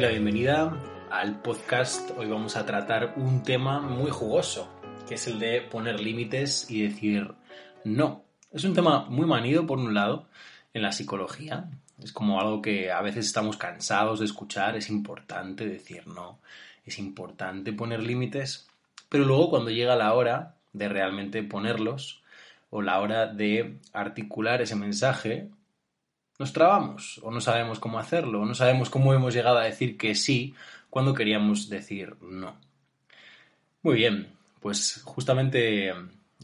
La 0.00 0.08
bienvenida 0.10 0.76
al 1.10 1.40
podcast. 1.40 2.10
Hoy 2.18 2.26
vamos 2.26 2.54
a 2.56 2.66
tratar 2.66 3.14
un 3.16 3.42
tema 3.42 3.80
muy 3.80 4.10
jugoso, 4.10 4.68
que 5.08 5.14
es 5.14 5.26
el 5.26 5.38
de 5.38 5.62
poner 5.62 6.00
límites 6.00 6.70
y 6.70 6.82
decir 6.82 7.32
no. 7.82 8.22
Es 8.52 8.64
un 8.64 8.74
tema 8.74 9.06
muy 9.08 9.24
manido, 9.24 9.66
por 9.66 9.78
un 9.78 9.94
lado, 9.94 10.28
en 10.74 10.82
la 10.82 10.92
psicología. 10.92 11.70
Es 12.02 12.12
como 12.12 12.38
algo 12.40 12.60
que 12.60 12.92
a 12.92 13.00
veces 13.00 13.24
estamos 13.24 13.56
cansados 13.56 14.18
de 14.18 14.26
escuchar. 14.26 14.76
Es 14.76 14.90
importante 14.90 15.66
decir 15.66 16.06
no. 16.06 16.40
Es 16.84 16.98
importante 16.98 17.72
poner 17.72 18.02
límites. 18.02 18.68
Pero 19.08 19.24
luego 19.24 19.48
cuando 19.48 19.70
llega 19.70 19.96
la 19.96 20.12
hora 20.12 20.56
de 20.74 20.90
realmente 20.90 21.42
ponerlos, 21.42 22.22
o 22.68 22.82
la 22.82 23.00
hora 23.00 23.28
de 23.28 23.78
articular 23.94 24.60
ese 24.60 24.76
mensaje, 24.76 25.48
nos 26.38 26.52
trabamos 26.52 27.20
o 27.22 27.30
no 27.30 27.40
sabemos 27.40 27.78
cómo 27.78 27.98
hacerlo, 27.98 28.42
o 28.42 28.46
no 28.46 28.54
sabemos 28.54 28.90
cómo 28.90 29.12
hemos 29.14 29.34
llegado 29.34 29.58
a 29.58 29.64
decir 29.64 29.96
que 29.96 30.14
sí 30.14 30.54
cuando 30.90 31.14
queríamos 31.14 31.68
decir 31.68 32.16
no. 32.22 32.56
Muy 33.82 33.94
bien, 33.94 34.28
pues 34.60 35.02
justamente 35.04 35.92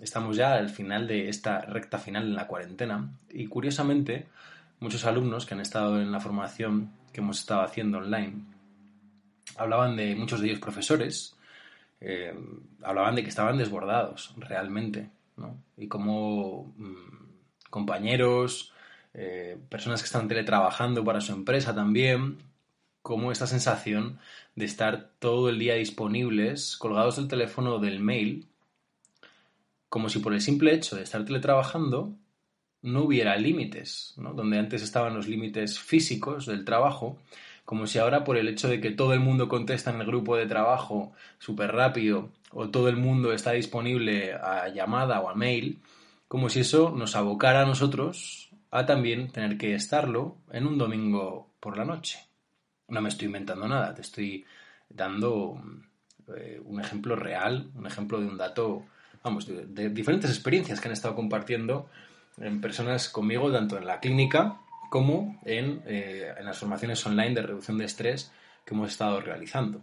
estamos 0.00 0.36
ya 0.36 0.54
al 0.54 0.70
final 0.70 1.06
de 1.06 1.28
esta 1.28 1.60
recta 1.60 1.98
final 1.98 2.24
en 2.24 2.34
la 2.34 2.46
cuarentena 2.46 3.10
y 3.30 3.46
curiosamente 3.46 4.26
muchos 4.80 5.04
alumnos 5.04 5.46
que 5.46 5.54
han 5.54 5.60
estado 5.60 6.00
en 6.00 6.12
la 6.12 6.20
formación 6.20 6.92
que 7.12 7.20
hemos 7.20 7.40
estado 7.40 7.62
haciendo 7.62 7.98
online 7.98 8.52
hablaban 9.56 9.96
de 9.96 10.14
muchos 10.14 10.40
de 10.40 10.48
ellos 10.48 10.60
profesores, 10.60 11.36
eh, 12.00 12.34
hablaban 12.82 13.14
de 13.14 13.22
que 13.22 13.28
estaban 13.28 13.58
desbordados 13.58 14.34
realmente, 14.36 15.10
¿no? 15.36 15.56
Y 15.76 15.88
como 15.88 16.72
mmm, 16.76 17.28
compañeros, 17.70 18.71
eh, 19.14 19.58
personas 19.68 20.00
que 20.00 20.06
están 20.06 20.28
teletrabajando 20.28 21.04
para 21.04 21.20
su 21.20 21.32
empresa 21.32 21.74
también, 21.74 22.38
como 23.02 23.32
esta 23.32 23.46
sensación 23.46 24.18
de 24.54 24.64
estar 24.64 25.10
todo 25.18 25.48
el 25.48 25.58
día 25.58 25.74
disponibles, 25.74 26.76
colgados 26.76 27.16
del 27.16 27.28
teléfono 27.28 27.74
o 27.74 27.78
del 27.78 28.00
mail, 28.00 28.46
como 29.88 30.08
si 30.08 30.20
por 30.20 30.32
el 30.32 30.40
simple 30.40 30.72
hecho 30.72 30.96
de 30.96 31.02
estar 31.02 31.24
teletrabajando 31.24 32.14
no 32.82 33.02
hubiera 33.02 33.36
límites, 33.36 34.14
¿no? 34.16 34.32
donde 34.32 34.58
antes 34.58 34.82
estaban 34.82 35.14
los 35.14 35.28
límites 35.28 35.78
físicos 35.78 36.46
del 36.46 36.64
trabajo, 36.64 37.18
como 37.64 37.86
si 37.86 37.98
ahora 37.98 38.24
por 38.24 38.36
el 38.36 38.48
hecho 38.48 38.68
de 38.68 38.80
que 38.80 38.90
todo 38.90 39.12
el 39.12 39.20
mundo 39.20 39.48
contesta 39.48 39.90
en 39.90 40.00
el 40.00 40.06
grupo 40.06 40.36
de 40.36 40.46
trabajo 40.46 41.12
súper 41.38 41.72
rápido 41.72 42.30
o 42.50 42.70
todo 42.70 42.88
el 42.88 42.96
mundo 42.96 43.32
está 43.32 43.52
disponible 43.52 44.34
a 44.34 44.68
llamada 44.68 45.20
o 45.20 45.28
a 45.28 45.34
mail, 45.34 45.80
como 46.26 46.48
si 46.48 46.60
eso 46.60 46.90
nos 46.96 47.14
abocara 47.14 47.62
a 47.62 47.66
nosotros 47.66 48.51
a 48.72 48.86
también 48.86 49.30
tener 49.30 49.58
que 49.58 49.74
estarlo 49.74 50.38
en 50.50 50.66
un 50.66 50.78
domingo 50.78 51.50
por 51.60 51.76
la 51.76 51.84
noche. 51.84 52.18
No 52.88 53.00
me 53.02 53.10
estoy 53.10 53.26
inventando 53.26 53.68
nada, 53.68 53.94
te 53.94 54.00
estoy 54.00 54.44
dando 54.88 55.62
eh, 56.36 56.60
un 56.64 56.80
ejemplo 56.80 57.14
real, 57.14 57.70
un 57.74 57.86
ejemplo 57.86 58.18
de 58.18 58.26
un 58.26 58.38
dato, 58.38 58.86
vamos, 59.22 59.46
de, 59.46 59.90
diferentes 59.90 60.30
experiencias 60.30 60.80
que 60.80 60.88
han 60.88 60.92
estado 60.92 61.14
compartiendo 61.14 61.90
en 62.38 62.62
personas 62.62 63.10
conmigo, 63.10 63.52
tanto 63.52 63.76
en 63.76 63.86
la 63.86 64.00
clínica 64.00 64.58
como 64.88 65.38
en, 65.44 65.82
eh, 65.86 66.32
en 66.38 66.44
las 66.46 66.58
formaciones 66.58 67.04
online 67.06 67.34
de 67.34 67.42
reducción 67.42 67.76
de 67.76 67.84
estrés 67.84 68.32
que 68.64 68.74
hemos 68.74 68.90
estado 68.90 69.20
realizando. 69.20 69.82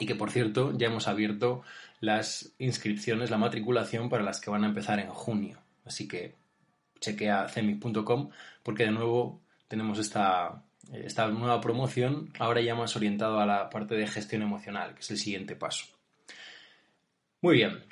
Y 0.00 0.06
que, 0.06 0.16
por 0.16 0.32
cierto, 0.32 0.76
ya 0.76 0.88
hemos 0.88 1.06
abierto 1.06 1.62
las 2.00 2.52
inscripciones, 2.58 3.30
la 3.30 3.38
matriculación 3.38 4.08
para 4.08 4.24
las 4.24 4.40
que 4.40 4.50
van 4.50 4.64
a 4.64 4.68
empezar 4.68 4.98
en 4.98 5.10
junio. 5.10 5.58
Así 5.84 6.08
que 6.08 6.34
chequea 7.00 7.48
cemic.com 7.48 8.30
porque 8.62 8.84
de 8.84 8.90
nuevo 8.90 9.40
tenemos 9.68 9.98
esta, 9.98 10.64
esta 10.92 11.28
nueva 11.28 11.60
promoción, 11.60 12.32
ahora 12.38 12.60
ya 12.60 12.74
más 12.74 12.96
orientado 12.96 13.40
a 13.40 13.46
la 13.46 13.70
parte 13.70 13.94
de 13.94 14.06
gestión 14.06 14.42
emocional, 14.42 14.94
que 14.94 15.00
es 15.00 15.10
el 15.10 15.18
siguiente 15.18 15.56
paso. 15.56 15.86
Muy 17.40 17.54
bien, 17.54 17.84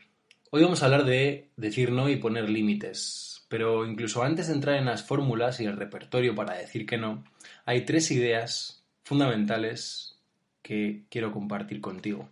hoy 0.50 0.62
vamos 0.62 0.82
a 0.82 0.86
hablar 0.86 1.04
de 1.04 1.50
decir 1.56 1.92
no 1.92 2.08
y 2.08 2.16
poner 2.16 2.50
límites, 2.50 3.46
pero 3.48 3.86
incluso 3.86 4.22
antes 4.22 4.48
de 4.48 4.54
entrar 4.54 4.76
en 4.76 4.86
las 4.86 5.04
fórmulas 5.04 5.60
y 5.60 5.66
el 5.66 5.76
repertorio 5.76 6.34
para 6.34 6.54
decir 6.54 6.86
que 6.86 6.98
no, 6.98 7.24
hay 7.64 7.84
tres 7.84 8.10
ideas 8.10 8.84
fundamentales 9.04 10.18
que 10.62 11.04
quiero 11.10 11.30
compartir 11.30 11.80
contigo. 11.80 12.28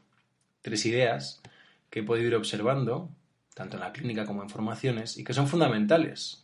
Tres 0.61 0.87
ideas 0.87 1.41
que 1.89 2.01
he 2.01 2.03
podido 2.03 2.27
ir 2.27 2.35
observando, 2.35 3.11
tanto 3.55 3.77
en 3.77 3.83
la 3.83 3.93
clínica 3.93 4.25
como 4.25 4.43
en 4.43 4.51
formaciones, 4.51 5.17
y 5.19 5.23
que 5.23 5.35
son 5.35 5.47
fundamentales 5.47 6.44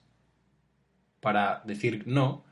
para 1.21 1.63
decir 1.65 2.05
no 2.07 2.45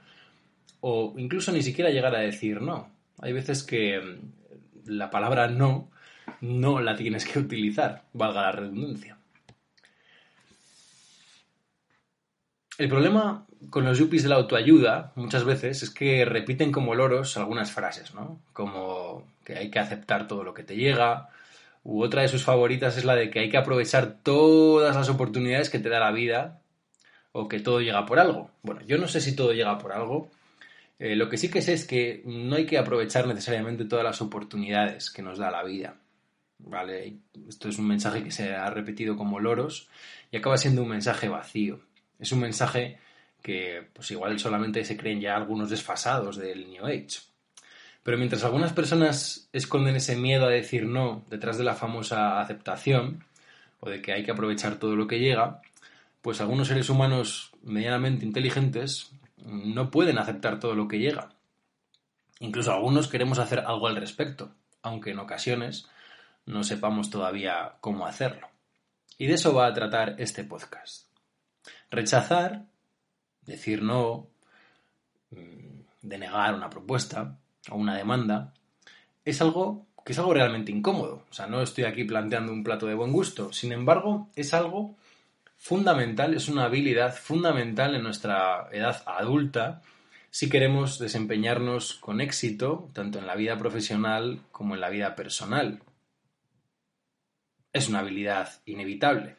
o 0.81 1.15
incluso 1.17 1.53
ni 1.53 1.63
siquiera 1.63 1.91
llegar 1.91 2.15
a 2.15 2.21
decir 2.21 2.61
no. 2.63 2.91
Hay 3.21 3.33
veces 3.33 3.63
que 3.63 4.01
la 4.85 5.11
palabra 5.11 5.49
no 5.49 5.91
no 6.41 6.81
la 6.81 6.95
tienes 6.95 7.25
que 7.25 7.39
utilizar, 7.39 8.05
valga 8.13 8.43
la 8.43 8.53
redundancia. 8.53 9.17
El 12.77 12.89
problema 12.89 13.45
con 13.71 13.85
los 13.85 13.99
yuppies 13.99 14.23
de 14.23 14.29
la 14.29 14.37
autoayuda 14.37 15.13
muchas 15.17 15.45
veces 15.45 15.83
es 15.83 15.91
que 15.91 16.25
repiten 16.25 16.71
como 16.71 16.95
loros 16.95 17.37
algunas 17.37 17.73
frases, 17.73 18.15
¿no? 18.15 18.41
Como 18.53 19.25
que 19.45 19.57
hay 19.57 19.71
que 19.71 19.81
aceptar 19.81 20.29
todo 20.29 20.45
lo 20.45 20.55
que 20.55 20.63
te 20.63 20.77
llega, 20.77 21.29
u 21.83 22.03
otra 22.03 22.23
de 22.23 22.29
sus 22.29 22.45
favoritas 22.45 22.97
es 22.97 23.05
la 23.05 23.17
de 23.17 23.31
que 23.31 23.41
hay 23.41 23.49
que 23.49 23.57
aprovechar 23.57 24.19
todas 24.23 24.95
las 24.95 25.09
oportunidades 25.09 25.71
que 25.71 25.81
te 25.81 25.89
da 25.89 25.99
la 25.99 26.13
vida 26.13 26.61
o 27.39 27.47
que 27.47 27.61
todo 27.61 27.81
llega 27.81 28.05
por 28.05 28.19
algo. 28.19 28.51
Bueno, 28.63 28.81
yo 28.85 28.99
no 28.99 29.07
sé 29.07 29.21
si 29.21 29.37
todo 29.37 29.53
llega 29.53 29.79
por 29.79 29.93
algo. 29.93 30.31
Eh, 30.99 31.15
lo 31.15 31.29
que 31.29 31.39
sí 31.39 31.49
que 31.49 31.63
sé 31.63 31.75
es 31.75 31.87
que 31.87 32.23
no 32.25 32.57
hay 32.57 32.67
que 32.67 32.79
aprovechar 32.79 33.29
necesariamente 33.29 33.85
todas 33.85 34.05
las 34.05 34.21
oportunidades 34.21 35.11
que 35.11 35.23
nos 35.23 35.39
da 35.39 35.51
la 35.51 35.63
vida. 35.63 35.97
¿Vale? 36.59 37.19
Esto 37.49 37.69
es 37.69 37.79
un 37.79 37.87
mensaje 37.87 38.25
que 38.25 38.33
se 38.33 38.53
ha 38.55 38.69
repetido 38.71 39.17
como 39.17 39.39
loros 39.39 39.89
y 40.33 40.37
acaba 40.37 40.59
siendo 40.59 40.83
un 40.83 40.89
mensaje 40.89 41.29
vacío. 41.29 41.81
Es 42.19 42.33
un 42.33 42.41
mensaje 42.41 42.99
que 43.41 43.87
pues 43.93 44.11
igual 44.11 44.41
solamente 44.41 44.85
se 44.85 44.97
creen 44.97 45.21
ya 45.21 45.37
algunos 45.37 45.71
desfasados 45.71 46.37
del 46.37 46.69
New 46.69 46.87
Age. 46.87 47.21
Pero 48.03 48.19
mientras 48.19 48.43
algunas 48.43 48.73
personas 48.73 49.49
esconden 49.53 49.95
ese 49.95 50.17
miedo 50.17 50.47
a 50.47 50.51
decir 50.51 50.87
no 50.87 51.25
detrás 51.31 51.57
de 51.57 51.65
la 51.65 51.75
famosa 51.75 52.41
aceptación, 52.41 53.25
o 53.81 53.89
de 53.89 54.03
que 54.03 54.13
hay 54.13 54.25
que 54.25 54.33
aprovechar 54.33 54.77
todo 54.77 54.97
lo 54.97 55.07
que 55.07 55.21
llega, 55.21 55.61
pues 56.23 56.41
algunos 56.41 56.69
seres 56.69 56.91
humanos 56.91 57.53
medianamente 57.63 58.25
inteligentes 58.25 59.13
no 59.37 59.91
pueden 59.91 60.19
aceptar 60.19 60.59
todo 60.59 60.75
lo 60.75 60.89
que 60.89 60.99
llega. 60.99 61.31
Incluso 62.41 62.73
algunos 62.73 63.09
queremos 63.09 63.39
hacer 63.39 63.61
algo 63.61 63.89
al 63.89 63.97
respecto, 63.97 64.55
aunque 64.83 65.11
en 65.11 65.19
ocasiones 65.19 65.89
no 66.47 66.65
sepamos 66.65 67.11
todavía 67.11 67.77
cómo 67.81 68.07
hacerlo. 68.07 68.49
Y 69.17 69.27
de 69.27 69.35
eso 69.35 69.53
va 69.55 69.67
a 69.67 69.75
tratar 69.75 70.17
este 70.19 70.45
podcast. 70.45 71.09
Rechazar, 71.91 72.67
decir 73.43 73.83
no, 73.83 74.29
denegar 76.03 76.55
una 76.55 76.71
propuesta 76.71 77.37
o 77.71 77.77
una 77.77 77.97
demanda, 77.97 78.55
es 79.25 79.41
algo 79.41 79.87
que 80.05 80.13
es 80.13 80.19
algo 80.19 80.33
realmente 80.33 80.73
incómodo. 80.73 81.27
O 81.31 81.35
sea, 81.35 81.47
no 81.47 81.61
estoy 81.61 81.85
aquí 81.85 82.05
planteando 82.05 82.51
un 82.51 82.65
plato 82.65 82.87
de 82.87 82.95
buen 82.95 83.13
gusto. 83.13 83.53
Sin 83.53 83.73
embargo, 83.73 84.31
es 84.37 84.55
algo 84.55 84.97
fundamental, 85.59 86.35
es 86.35 86.49
una 86.49 86.65
habilidad 86.65 87.15
fundamental 87.15 87.95
en 87.95 88.03
nuestra 88.03 88.69
edad 88.73 89.03
adulta 89.07 89.83
si 90.31 90.49
queremos 90.49 90.99
desempeñarnos 90.99 91.95
con 91.95 92.21
éxito, 92.21 92.89
tanto 92.93 93.19
en 93.19 93.27
la 93.27 93.35
vida 93.35 93.59
profesional 93.59 94.41
como 94.53 94.75
en 94.75 94.81
la 94.81 94.89
vida 94.89 95.17
personal. 95.17 95.83
Es 97.73 97.89
una 97.89 98.01
habilidad 98.01 98.61
inevitable. 98.67 99.37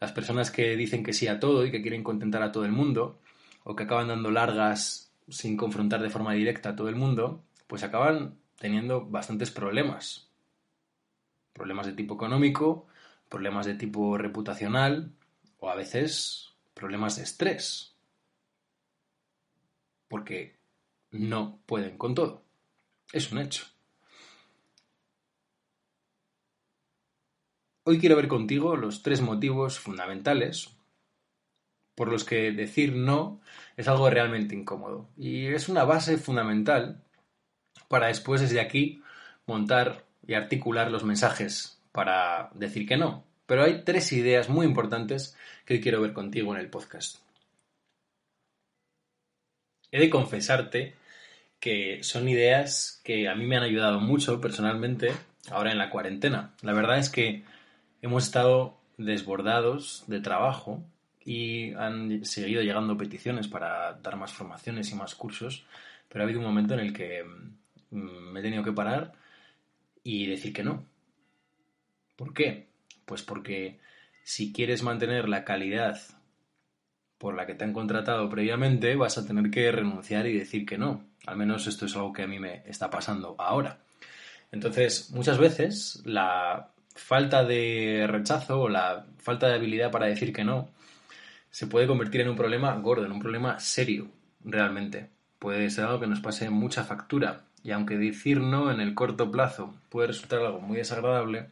Las 0.00 0.12
personas 0.12 0.50
que 0.50 0.76
dicen 0.76 1.02
que 1.02 1.12
sí 1.12 1.28
a 1.28 1.40
todo 1.40 1.66
y 1.66 1.70
que 1.70 1.82
quieren 1.82 2.04
contentar 2.04 2.42
a 2.42 2.52
todo 2.52 2.64
el 2.64 2.72
mundo, 2.72 3.20
o 3.64 3.74
que 3.74 3.84
acaban 3.84 4.08
dando 4.08 4.30
largas 4.30 5.12
sin 5.28 5.56
confrontar 5.56 6.02
de 6.02 6.10
forma 6.10 6.34
directa 6.34 6.70
a 6.70 6.76
todo 6.76 6.88
el 6.88 6.96
mundo, 6.96 7.42
pues 7.66 7.82
acaban 7.82 8.38
teniendo 8.58 9.06
bastantes 9.06 9.50
problemas. 9.50 10.30
Problemas 11.52 11.86
de 11.86 11.92
tipo 11.92 12.14
económico, 12.14 12.86
problemas 13.28 13.66
de 13.66 13.74
tipo 13.74 14.18
reputacional 14.18 15.12
o 15.62 15.70
a 15.70 15.76
veces 15.76 16.50
problemas 16.74 17.16
de 17.16 17.22
estrés. 17.22 17.94
Porque 20.08 20.58
no 21.12 21.60
pueden 21.66 21.96
con 21.96 22.16
todo. 22.16 22.42
Es 23.12 23.30
un 23.30 23.38
hecho. 23.38 23.64
Hoy 27.84 28.00
quiero 28.00 28.16
ver 28.16 28.26
contigo 28.26 28.76
los 28.76 29.02
tres 29.02 29.20
motivos 29.20 29.78
fundamentales 29.78 30.76
por 31.94 32.08
los 32.08 32.24
que 32.24 32.50
decir 32.50 32.96
no 32.96 33.40
es 33.76 33.86
algo 33.86 34.10
realmente 34.10 34.56
incómodo. 34.56 35.08
Y 35.16 35.46
es 35.46 35.68
una 35.68 35.84
base 35.84 36.18
fundamental 36.18 37.04
para 37.86 38.08
después 38.08 38.40
desde 38.40 38.60
aquí 38.60 39.00
montar 39.46 40.06
y 40.26 40.34
articular 40.34 40.90
los 40.90 41.04
mensajes 41.04 41.80
para 41.92 42.50
decir 42.54 42.88
que 42.88 42.96
no. 42.96 43.31
Pero 43.52 43.64
hay 43.64 43.82
tres 43.84 44.10
ideas 44.14 44.48
muy 44.48 44.64
importantes 44.64 45.36
que 45.66 45.78
quiero 45.78 46.00
ver 46.00 46.14
contigo 46.14 46.54
en 46.54 46.60
el 46.62 46.70
podcast. 46.70 47.18
He 49.90 50.00
de 50.00 50.08
confesarte 50.08 50.94
que 51.60 52.02
son 52.02 52.30
ideas 52.30 53.02
que 53.04 53.28
a 53.28 53.34
mí 53.34 53.44
me 53.44 53.58
han 53.58 53.62
ayudado 53.62 54.00
mucho 54.00 54.40
personalmente 54.40 55.12
ahora 55.50 55.70
en 55.70 55.76
la 55.76 55.90
cuarentena. 55.90 56.54
La 56.62 56.72
verdad 56.72 56.96
es 56.96 57.10
que 57.10 57.42
hemos 58.00 58.24
estado 58.24 58.78
desbordados 58.96 60.04
de 60.06 60.20
trabajo 60.20 60.82
y 61.22 61.74
han 61.74 62.24
seguido 62.24 62.62
llegando 62.62 62.96
peticiones 62.96 63.48
para 63.48 63.92
dar 64.02 64.16
más 64.16 64.32
formaciones 64.32 64.90
y 64.92 64.94
más 64.94 65.14
cursos, 65.14 65.66
pero 66.08 66.22
ha 66.22 66.24
habido 66.24 66.40
un 66.40 66.46
momento 66.46 66.72
en 66.72 66.80
el 66.80 66.94
que 66.94 67.22
mm, 67.90 68.32
me 68.32 68.40
he 68.40 68.42
tenido 68.42 68.64
que 68.64 68.72
parar 68.72 69.12
y 70.02 70.24
decir 70.24 70.54
que 70.54 70.64
no. 70.64 70.86
¿Por 72.16 72.32
qué? 72.32 72.71
Pues 73.12 73.22
porque 73.22 73.78
si 74.24 74.54
quieres 74.54 74.82
mantener 74.82 75.28
la 75.28 75.44
calidad 75.44 76.00
por 77.18 77.34
la 77.34 77.44
que 77.44 77.54
te 77.54 77.62
han 77.62 77.74
contratado 77.74 78.30
previamente, 78.30 78.96
vas 78.96 79.18
a 79.18 79.26
tener 79.26 79.50
que 79.50 79.70
renunciar 79.70 80.26
y 80.26 80.38
decir 80.38 80.64
que 80.64 80.78
no. 80.78 81.04
Al 81.26 81.36
menos 81.36 81.66
esto 81.66 81.84
es 81.84 81.94
algo 81.94 82.14
que 82.14 82.22
a 82.22 82.26
mí 82.26 82.38
me 82.38 82.62
está 82.64 82.88
pasando 82.88 83.36
ahora. 83.38 83.80
Entonces, 84.50 85.10
muchas 85.10 85.36
veces 85.36 86.00
la 86.06 86.70
falta 86.94 87.44
de 87.44 88.06
rechazo 88.08 88.62
o 88.62 88.70
la 88.70 89.04
falta 89.18 89.48
de 89.48 89.56
habilidad 89.56 89.90
para 89.90 90.06
decir 90.06 90.32
que 90.32 90.44
no 90.44 90.70
se 91.50 91.66
puede 91.66 91.86
convertir 91.86 92.22
en 92.22 92.30
un 92.30 92.36
problema 92.36 92.74
gordo, 92.76 93.04
en 93.04 93.12
un 93.12 93.20
problema 93.20 93.60
serio, 93.60 94.08
realmente. 94.42 95.10
Puede 95.38 95.68
ser 95.68 95.84
algo 95.84 96.00
que 96.00 96.06
nos 96.06 96.20
pase 96.20 96.48
mucha 96.48 96.84
factura. 96.84 97.42
Y 97.62 97.72
aunque 97.72 97.98
decir 97.98 98.40
no 98.40 98.72
en 98.72 98.80
el 98.80 98.94
corto 98.94 99.30
plazo 99.30 99.74
puede 99.90 100.06
resultar 100.06 100.38
algo 100.38 100.60
muy 100.62 100.78
desagradable, 100.78 101.50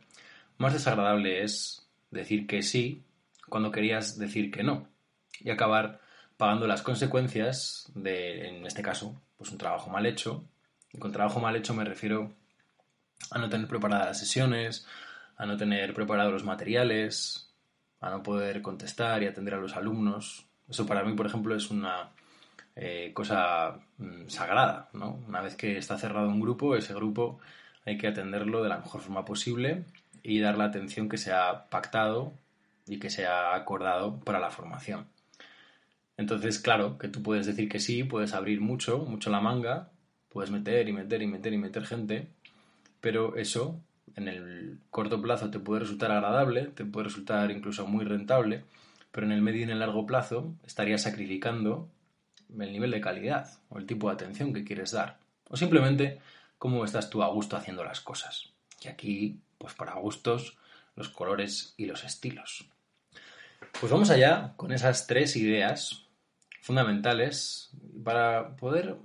más 0.60 0.72
desagradable 0.72 1.42
es 1.42 1.88
decir 2.10 2.46
que 2.46 2.62
sí 2.62 3.02
cuando 3.48 3.72
querías 3.72 4.18
decir 4.18 4.50
que 4.50 4.62
no 4.62 4.88
y 5.40 5.50
acabar 5.50 6.00
pagando 6.36 6.66
las 6.66 6.82
consecuencias 6.82 7.90
de, 7.94 8.48
en 8.48 8.66
este 8.66 8.82
caso, 8.82 9.20
pues 9.36 9.50
un 9.50 9.58
trabajo 9.58 9.90
mal 9.90 10.06
hecho. 10.06 10.44
Y 10.92 10.98
con 10.98 11.12
trabajo 11.12 11.40
mal 11.40 11.56
hecho 11.56 11.74
me 11.74 11.84
refiero 11.84 12.32
a 13.30 13.38
no 13.38 13.48
tener 13.48 13.68
preparadas 13.68 14.06
las 14.06 14.18
sesiones, 14.18 14.86
a 15.36 15.46
no 15.46 15.56
tener 15.56 15.92
preparados 15.94 16.32
los 16.32 16.44
materiales, 16.44 17.52
a 18.00 18.10
no 18.10 18.22
poder 18.22 18.62
contestar 18.62 19.22
y 19.22 19.26
atender 19.26 19.54
a 19.54 19.58
los 19.58 19.76
alumnos. 19.76 20.46
Eso 20.68 20.86
para 20.86 21.04
mí, 21.04 21.14
por 21.14 21.26
ejemplo, 21.26 21.54
es 21.54 21.70
una 21.70 22.10
eh, 22.76 23.12
cosa 23.14 23.78
mm, 23.98 24.28
sagrada, 24.28 24.88
¿no? 24.92 25.22
Una 25.26 25.40
vez 25.42 25.56
que 25.56 25.76
está 25.76 25.98
cerrado 25.98 26.28
un 26.28 26.40
grupo, 26.40 26.76
ese 26.76 26.94
grupo 26.94 27.38
hay 27.84 27.98
que 27.98 28.08
atenderlo 28.08 28.62
de 28.62 28.68
la 28.68 28.78
mejor 28.78 29.00
forma 29.00 29.24
posible 29.24 29.84
y 30.22 30.40
dar 30.40 30.58
la 30.58 30.64
atención 30.64 31.08
que 31.08 31.18
se 31.18 31.32
ha 31.32 31.68
pactado 31.70 32.32
y 32.86 32.98
que 32.98 33.10
se 33.10 33.26
ha 33.26 33.54
acordado 33.54 34.20
para 34.20 34.40
la 34.40 34.50
formación. 34.50 35.06
Entonces, 36.16 36.58
claro, 36.58 36.98
que 36.98 37.08
tú 37.08 37.22
puedes 37.22 37.46
decir 37.46 37.68
que 37.68 37.80
sí, 37.80 38.04
puedes 38.04 38.34
abrir 38.34 38.60
mucho, 38.60 38.98
mucho 38.98 39.30
la 39.30 39.40
manga, 39.40 39.90
puedes 40.28 40.50
meter 40.50 40.88
y 40.88 40.92
meter 40.92 41.22
y 41.22 41.26
meter 41.26 41.52
y 41.52 41.58
meter 41.58 41.86
gente, 41.86 42.28
pero 43.00 43.36
eso 43.36 43.80
en 44.16 44.28
el 44.28 44.78
corto 44.90 45.22
plazo 45.22 45.50
te 45.50 45.58
puede 45.58 45.80
resultar 45.80 46.10
agradable, 46.10 46.66
te 46.66 46.84
puede 46.84 47.04
resultar 47.04 47.50
incluso 47.50 47.86
muy 47.86 48.04
rentable, 48.04 48.64
pero 49.12 49.26
en 49.26 49.32
el 49.32 49.42
medio 49.42 49.60
y 49.60 49.62
en 49.64 49.70
el 49.70 49.78
largo 49.78 50.06
plazo 50.06 50.54
estarías 50.66 51.02
sacrificando 51.02 51.88
el 52.58 52.72
nivel 52.72 52.90
de 52.90 53.00
calidad 53.00 53.58
o 53.68 53.78
el 53.78 53.86
tipo 53.86 54.08
de 54.08 54.14
atención 54.14 54.52
que 54.52 54.64
quieres 54.64 54.92
dar. 54.92 55.18
O 55.48 55.56
simplemente 55.56 56.20
cómo 56.58 56.84
estás 56.84 57.10
tú 57.10 57.22
a 57.22 57.28
gusto 57.28 57.56
haciendo 57.56 57.84
las 57.84 58.00
cosas. 58.00 58.50
Y 58.82 58.88
aquí, 58.88 59.38
pues 59.60 59.74
para 59.74 59.94
gustos, 59.94 60.56
los 60.96 61.10
colores 61.10 61.74
y 61.76 61.84
los 61.84 62.02
estilos. 62.02 62.66
Pues 63.78 63.92
vamos 63.92 64.10
allá 64.10 64.54
con 64.56 64.72
esas 64.72 65.06
tres 65.06 65.36
ideas 65.36 66.06
fundamentales 66.62 67.70
para 68.02 68.56
poder 68.56 68.96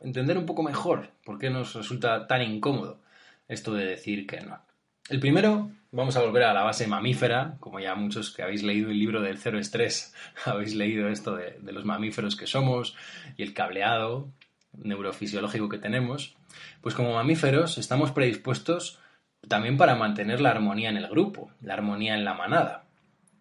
entender 0.00 0.38
un 0.38 0.46
poco 0.46 0.62
mejor 0.62 1.10
por 1.24 1.38
qué 1.38 1.50
nos 1.50 1.74
resulta 1.74 2.28
tan 2.28 2.42
incómodo 2.42 3.00
esto 3.48 3.74
de 3.74 3.86
decir 3.86 4.26
que 4.26 4.40
no. 4.40 4.60
El 5.08 5.18
primero, 5.18 5.70
vamos 5.90 6.16
a 6.16 6.22
volver 6.22 6.44
a 6.44 6.52
la 6.52 6.62
base 6.62 6.86
mamífera, 6.86 7.56
como 7.58 7.80
ya 7.80 7.96
muchos 7.96 8.30
que 8.30 8.42
habéis 8.42 8.62
leído 8.62 8.90
el 8.90 8.98
libro 8.98 9.20
del 9.20 9.38
cero 9.38 9.58
estrés, 9.58 10.14
habéis 10.44 10.76
leído 10.76 11.08
esto 11.08 11.34
de, 11.34 11.58
los 11.72 11.84
mamíferos 11.84 12.36
que 12.36 12.46
somos 12.46 12.94
y 13.36 13.42
el 13.42 13.52
cableado 13.52 14.30
neurofisiológico 14.72 15.68
que 15.68 15.78
tenemos, 15.78 16.36
pues 16.82 16.94
como 16.94 17.14
mamíferos 17.14 17.78
estamos 17.78 18.12
predispuestos 18.12 19.00
también 19.48 19.76
para 19.76 19.94
mantener 19.94 20.40
la 20.40 20.50
armonía 20.50 20.90
en 20.90 20.96
el 20.96 21.08
grupo, 21.08 21.50
la 21.60 21.74
armonía 21.74 22.14
en 22.14 22.24
la 22.24 22.34
manada. 22.34 22.84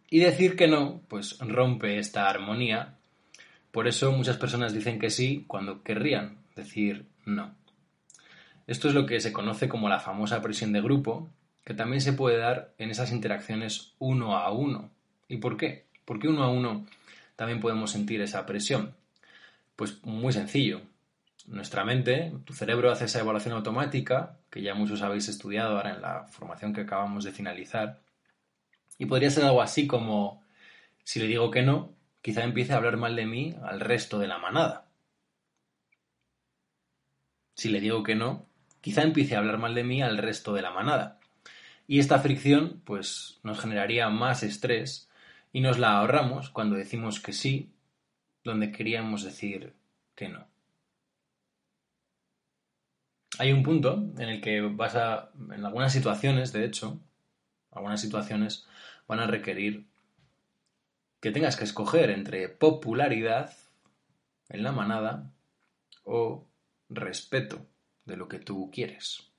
Y 0.09 0.19
decir 0.19 0.55
que 0.55 0.67
no, 0.67 1.01
pues 1.07 1.37
rompe 1.39 1.99
esta 1.99 2.29
armonía. 2.29 2.95
Por 3.71 3.87
eso 3.87 4.11
muchas 4.11 4.37
personas 4.37 4.73
dicen 4.73 4.99
que 4.99 5.09
sí 5.09 5.43
cuando 5.47 5.83
querrían 5.83 6.37
decir 6.55 7.05
no. 7.25 7.53
Esto 8.65 8.87
es 8.87 8.93
lo 8.93 9.05
que 9.05 9.19
se 9.19 9.31
conoce 9.31 9.69
como 9.69 9.89
la 9.89 9.99
famosa 9.99 10.41
presión 10.41 10.73
de 10.73 10.81
grupo, 10.81 11.29
que 11.63 11.73
también 11.73 12.01
se 12.01 12.13
puede 12.13 12.37
dar 12.37 12.73
en 12.77 12.89
esas 12.89 13.11
interacciones 13.11 13.93
uno 13.99 14.37
a 14.37 14.51
uno. 14.51 14.89
¿Y 15.27 15.37
por 15.37 15.57
qué? 15.57 15.85
¿Por 16.05 16.19
qué 16.19 16.27
uno 16.27 16.43
a 16.43 16.49
uno 16.49 16.85
también 17.35 17.59
podemos 17.59 17.91
sentir 17.91 18.21
esa 18.21 18.45
presión? 18.45 18.95
Pues 19.75 20.03
muy 20.03 20.33
sencillo. 20.33 20.81
Nuestra 21.47 21.85
mente, 21.85 22.33
tu 22.43 22.53
cerebro 22.53 22.91
hace 22.91 23.05
esa 23.05 23.21
evaluación 23.21 23.53
automática, 23.55 24.37
que 24.49 24.61
ya 24.61 24.73
muchos 24.73 25.01
habéis 25.01 25.29
estudiado 25.29 25.77
ahora 25.77 25.95
en 25.95 26.01
la 26.01 26.25
formación 26.27 26.73
que 26.73 26.81
acabamos 26.81 27.23
de 27.23 27.31
finalizar, 27.31 28.01
y 28.97 29.05
podría 29.05 29.29
ser 29.29 29.45
algo 29.45 29.61
así 29.61 29.87
como, 29.87 30.43
si 31.05 31.21
le 31.21 31.27
digo 31.27 31.49
que 31.49 31.63
no, 31.63 31.95
quizá 32.21 32.43
empiece 32.43 32.73
a 32.73 32.77
hablar 32.77 32.97
mal 32.97 33.15
de 33.15 33.25
mí 33.25 33.55
al 33.63 33.79
resto 33.79 34.19
de 34.19 34.27
la 34.27 34.39
manada. 34.39 34.89
Si 37.55 37.69
le 37.69 37.79
digo 37.79 38.03
que 38.03 38.15
no, 38.15 38.45
quizá 38.81 39.03
empiece 39.03 39.35
a 39.35 39.39
hablar 39.39 39.57
mal 39.57 39.73
de 39.73 39.85
mí 39.85 40.01
al 40.01 40.17
resto 40.17 40.53
de 40.53 40.61
la 40.61 40.71
manada. 40.71 41.19
Y 41.87 41.99
esta 41.99 42.19
fricción, 42.19 42.81
pues, 42.83 43.39
nos 43.43 43.61
generaría 43.61 44.09
más 44.09 44.43
estrés 44.43 45.09
y 45.53 45.61
nos 45.61 45.79
la 45.79 45.97
ahorramos 45.97 46.49
cuando 46.49 46.75
decimos 46.75 47.21
que 47.21 47.31
sí, 47.31 47.71
donde 48.43 48.73
queríamos 48.73 49.23
decir 49.23 49.73
que 50.13 50.27
no. 50.27 50.56
Hay 53.39 53.51
un 53.51 53.63
punto 53.63 54.03
en 54.17 54.29
el 54.29 54.41
que 54.41 54.61
vas 54.61 54.95
a, 54.95 55.29
en 55.51 55.65
algunas 55.65 55.93
situaciones, 55.93 56.53
de 56.53 56.65
hecho, 56.65 56.99
algunas 57.71 58.01
situaciones 58.01 58.65
van 59.07 59.19
a 59.19 59.27
requerir 59.27 59.85
que 61.19 61.31
tengas 61.31 61.55
que 61.55 61.63
escoger 61.63 62.09
entre 62.09 62.49
popularidad 62.49 63.53
en 64.49 64.63
la 64.63 64.71
manada 64.71 65.31
o 66.03 66.47
respeto 66.89 67.65
de 68.05 68.17
lo 68.17 68.27
que 68.27 68.39
tú 68.39 68.71
quieres. 68.71 69.29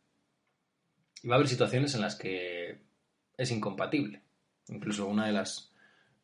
Y 1.22 1.28
va 1.28 1.34
a 1.34 1.36
haber 1.36 1.48
situaciones 1.48 1.94
en 1.94 2.02
las 2.02 2.16
que 2.16 2.80
es 3.36 3.50
incompatible. 3.50 4.22
Incluso 4.68 5.06
una 5.06 5.26
de 5.26 5.32
las 5.32 5.72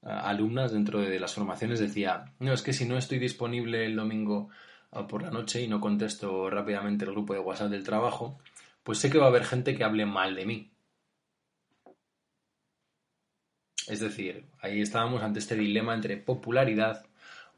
ah, 0.03 0.29
alumnas 0.29 0.73
dentro 0.73 1.01
de 1.01 1.19
las 1.19 1.35
formaciones 1.35 1.81
decía, 1.81 2.33
no, 2.39 2.53
es 2.53 2.63
que 2.63 2.73
si 2.73 2.85
no 2.85 2.97
estoy 2.97 3.19
disponible 3.19 3.87
el 3.87 3.97
domingo 3.97 4.51
por 5.09 5.23
la 5.23 5.31
noche 5.31 5.63
y 5.63 5.69
no 5.69 5.81
contesto 5.81 6.49
rápidamente 6.49 7.05
el 7.05 7.11
grupo 7.11 7.35
de 7.35 7.41
WhatsApp 7.41 7.71
del 7.71 7.85
trabajo, 7.85 8.39
pues 8.83 8.99
sé 8.99 9.11
que 9.11 9.19
va 9.19 9.27
a 9.27 9.29
haber 9.29 9.45
gente 9.45 9.75
que 9.75 9.85
hable 9.85 10.07
mal 10.07 10.35
de 10.35 10.47
mí. 10.47 10.71
Es 13.87 14.01
decir, 14.01 14.47
ahí 14.61 14.81
estábamos 14.81 15.23
ante 15.23 15.41
este 15.41 15.57
dilema 15.57 15.95
entre 15.95 16.17
popularidad 16.17 17.05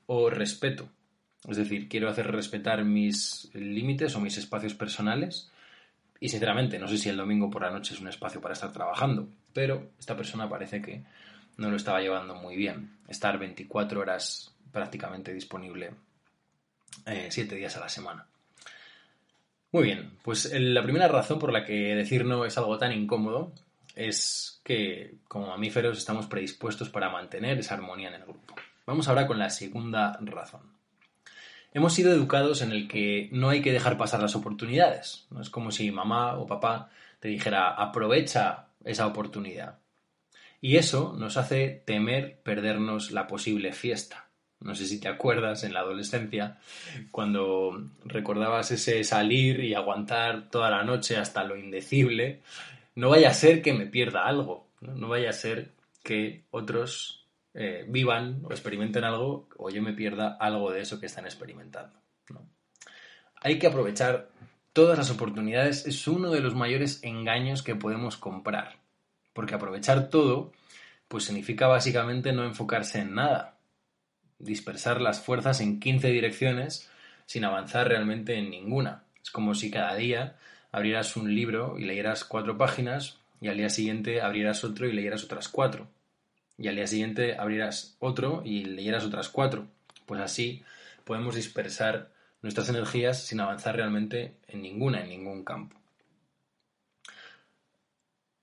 o 0.07 0.31
respeto. 0.31 0.89
Es 1.49 1.57
decir, 1.57 1.89
quiero 1.89 2.09
hacer 2.09 2.31
respetar 2.33 2.85
mis 2.85 3.51
límites 3.55 4.17
o 4.17 4.21
mis 4.21 4.37
espacios 4.39 4.75
personales. 4.75 5.53
Y 6.19 6.29
sinceramente, 6.29 6.79
no 6.79 6.89
sé 6.89 6.99
si 6.99 7.09
el 7.09 7.17
domingo 7.17 7.51
por 7.51 7.63
la 7.63 7.71
noche 7.71 7.95
es 7.95 8.01
un 8.01 8.09
espacio 8.09 8.41
para 8.41 8.55
estar 8.55 8.73
trabajando, 8.73 9.29
pero 9.53 9.91
esta 9.99 10.17
persona 10.17 10.49
parece 10.49 10.81
que 10.81 11.05
no 11.59 11.71
lo 11.71 11.77
estaba 11.77 12.01
llevando 12.01 12.35
muy 12.35 12.57
bien. 12.57 12.99
Estar 13.07 13.39
24 13.39 14.01
horas 14.01 14.55
prácticamente 14.73 15.33
disponible 15.33 15.93
7 17.05 17.55
eh, 17.55 17.59
días 17.59 17.77
a 17.77 17.81
la 17.81 17.89
semana. 17.89 18.27
Muy 19.73 19.85
bien, 19.85 20.19
pues 20.23 20.51
la 20.53 20.83
primera 20.83 21.09
razón 21.09 21.39
por 21.39 21.53
la 21.53 21.65
que 21.65 21.95
decir 21.95 22.25
no 22.25 22.45
es 22.45 22.57
algo 22.57 22.79
tan 22.79 22.93
incómodo 22.93 23.53
es 23.95 24.61
que 24.63 25.17
como 25.29 25.49
mamíferos 25.49 25.99
estamos 25.99 26.27
predispuestos 26.27 26.89
para 26.89 27.11
mantener 27.11 27.59
esa 27.59 27.75
armonía 27.75 28.09
en 28.09 28.15
el 28.15 28.23
grupo. 28.23 28.55
Vamos 28.87 29.09
ahora 29.09 29.27
con 29.27 29.39
la 29.39 29.51
segunda 29.51 30.19
razón. 30.23 30.77
Hemos 31.73 31.93
sido 31.93 32.13
educados 32.13 32.63
en 32.63 32.73
el 32.73 32.89
que 32.89 33.29
no 33.33 33.49
hay 33.49 33.61
que 33.61 33.73
dejar 33.73 33.99
pasar 33.99 34.23
las 34.23 34.37
oportunidades. 34.37 35.27
No 35.31 35.43
es 35.43 35.51
como 35.51 35.71
si 35.71 35.91
mamá 35.91 36.39
o 36.39 36.47
papá 36.47 36.91
te 37.21 37.29
dijera 37.29 37.69
aprovecha 37.69 38.69
esa 38.85 39.07
oportunidad. 39.07 39.79
Y 40.61 40.77
eso 40.77 41.15
nos 41.19 41.37
hace 41.37 41.83
temer 41.85 42.41
perdernos 42.43 43.11
la 43.11 43.27
posible 43.27 43.73
fiesta. 43.73 44.26
No 44.67 44.75
sé 44.75 44.87
si 44.87 44.99
te 45.01 45.09
acuerdas 45.09 45.63
en 45.63 45.73
la 45.73 45.81
adolescencia 45.81 46.59
cuando 47.13 47.89
recordabas 48.05 48.73
ese 48.73 49.05
salir 49.05 49.61
y 49.61 49.75
aguantar 49.75 50.51
toda 50.51 50.71
la 50.71 50.83
noche 50.83 51.17
hasta 51.17 51.45
lo 51.45 51.57
indecible. 51.57 52.43
No 52.97 53.11
vaya 53.11 53.31
a 53.31 53.35
ser 53.35 53.63
que 53.63 53.73
me 53.73 53.87
pierda 53.87 54.27
algo, 54.27 54.69
no, 54.81 55.09
vaya 55.09 55.31
a 55.31 55.33
ser 55.33 55.73
que 56.03 56.45
otros 56.51 57.27
eh, 57.55 57.85
vivan 57.89 58.41
o 58.45 58.51
experimenten 58.51 59.05
algo 59.05 59.49
o 59.57 59.71
yo 59.71 59.83
me 59.83 59.93
pierda 59.93 60.37
algo 60.41 60.73
de 60.73 60.81
eso 60.81 60.99
que 60.99 61.07
están 61.07 61.27
experimentando. 61.27 61.99
Hay 63.41 63.59
que 63.59 63.69
aprovechar 63.69 64.31
todas 64.73 64.99
las 64.99 65.11
oportunidades, 65.11 65.87
es 65.87 66.09
uno 66.09 66.31
de 66.31 66.41
los 66.41 66.55
mayores 66.55 67.03
engaños 67.05 67.63
que 67.63 67.77
podemos 67.77 68.17
comprar, 68.17 68.81
porque 69.33 69.55
aprovechar 69.55 70.11
todo 70.11 70.53
pues 71.09 71.25
significa 71.25 71.67
básicamente 71.67 72.33
no 72.33 72.45
enfocarse 72.45 73.01
en 73.01 73.15
nada, 73.15 73.56
dispersar 74.39 75.01
las 75.01 75.21
fuerzas 75.21 75.61
en 75.61 75.81
15 75.81 76.09
direcciones 76.09 76.89
sin 77.27 77.45
avanzar 77.45 77.89
realmente 77.89 78.37
en 78.39 78.51
ninguna. 78.51 79.05
Es 79.23 79.31
como 79.31 79.55
si 79.55 79.71
cada 79.71 79.95
día 79.97 80.37
abrieras 80.73 81.17
un 81.17 81.35
libro 81.35 81.79
y 81.79 81.85
leyeras 81.85 82.25
cuatro 82.25 82.57
páginas 82.59 83.19
y 83.41 83.49
al 83.49 83.57
día 83.57 83.71
siguiente 83.71 84.21
abrieras 84.21 84.65
otro 84.65 84.87
y 84.87 84.93
leyeras 84.93 85.25
otras 85.25 85.49
cuatro. 85.49 85.89
Y 86.59 86.69
al 86.69 86.77
día 86.77 86.87
siguiente 86.87 87.37
abrieras 87.39 87.97
otro 87.99 88.43
y 88.45 88.65
leyeras 88.65 89.05
otras 89.05 89.29
cuatro. 89.29 89.67
Pues 90.07 90.21
así 90.21 90.63
podemos 91.05 91.35
dispersar 91.35 92.11
nuestras 92.43 92.69
energías 92.69 93.27
sin 93.27 93.41
avanzar 93.41 93.77
realmente 93.77 94.35
en 94.49 94.63
ninguna, 94.63 95.03
en 95.03 95.09
ningún 95.09 95.45
campo. 95.45 95.77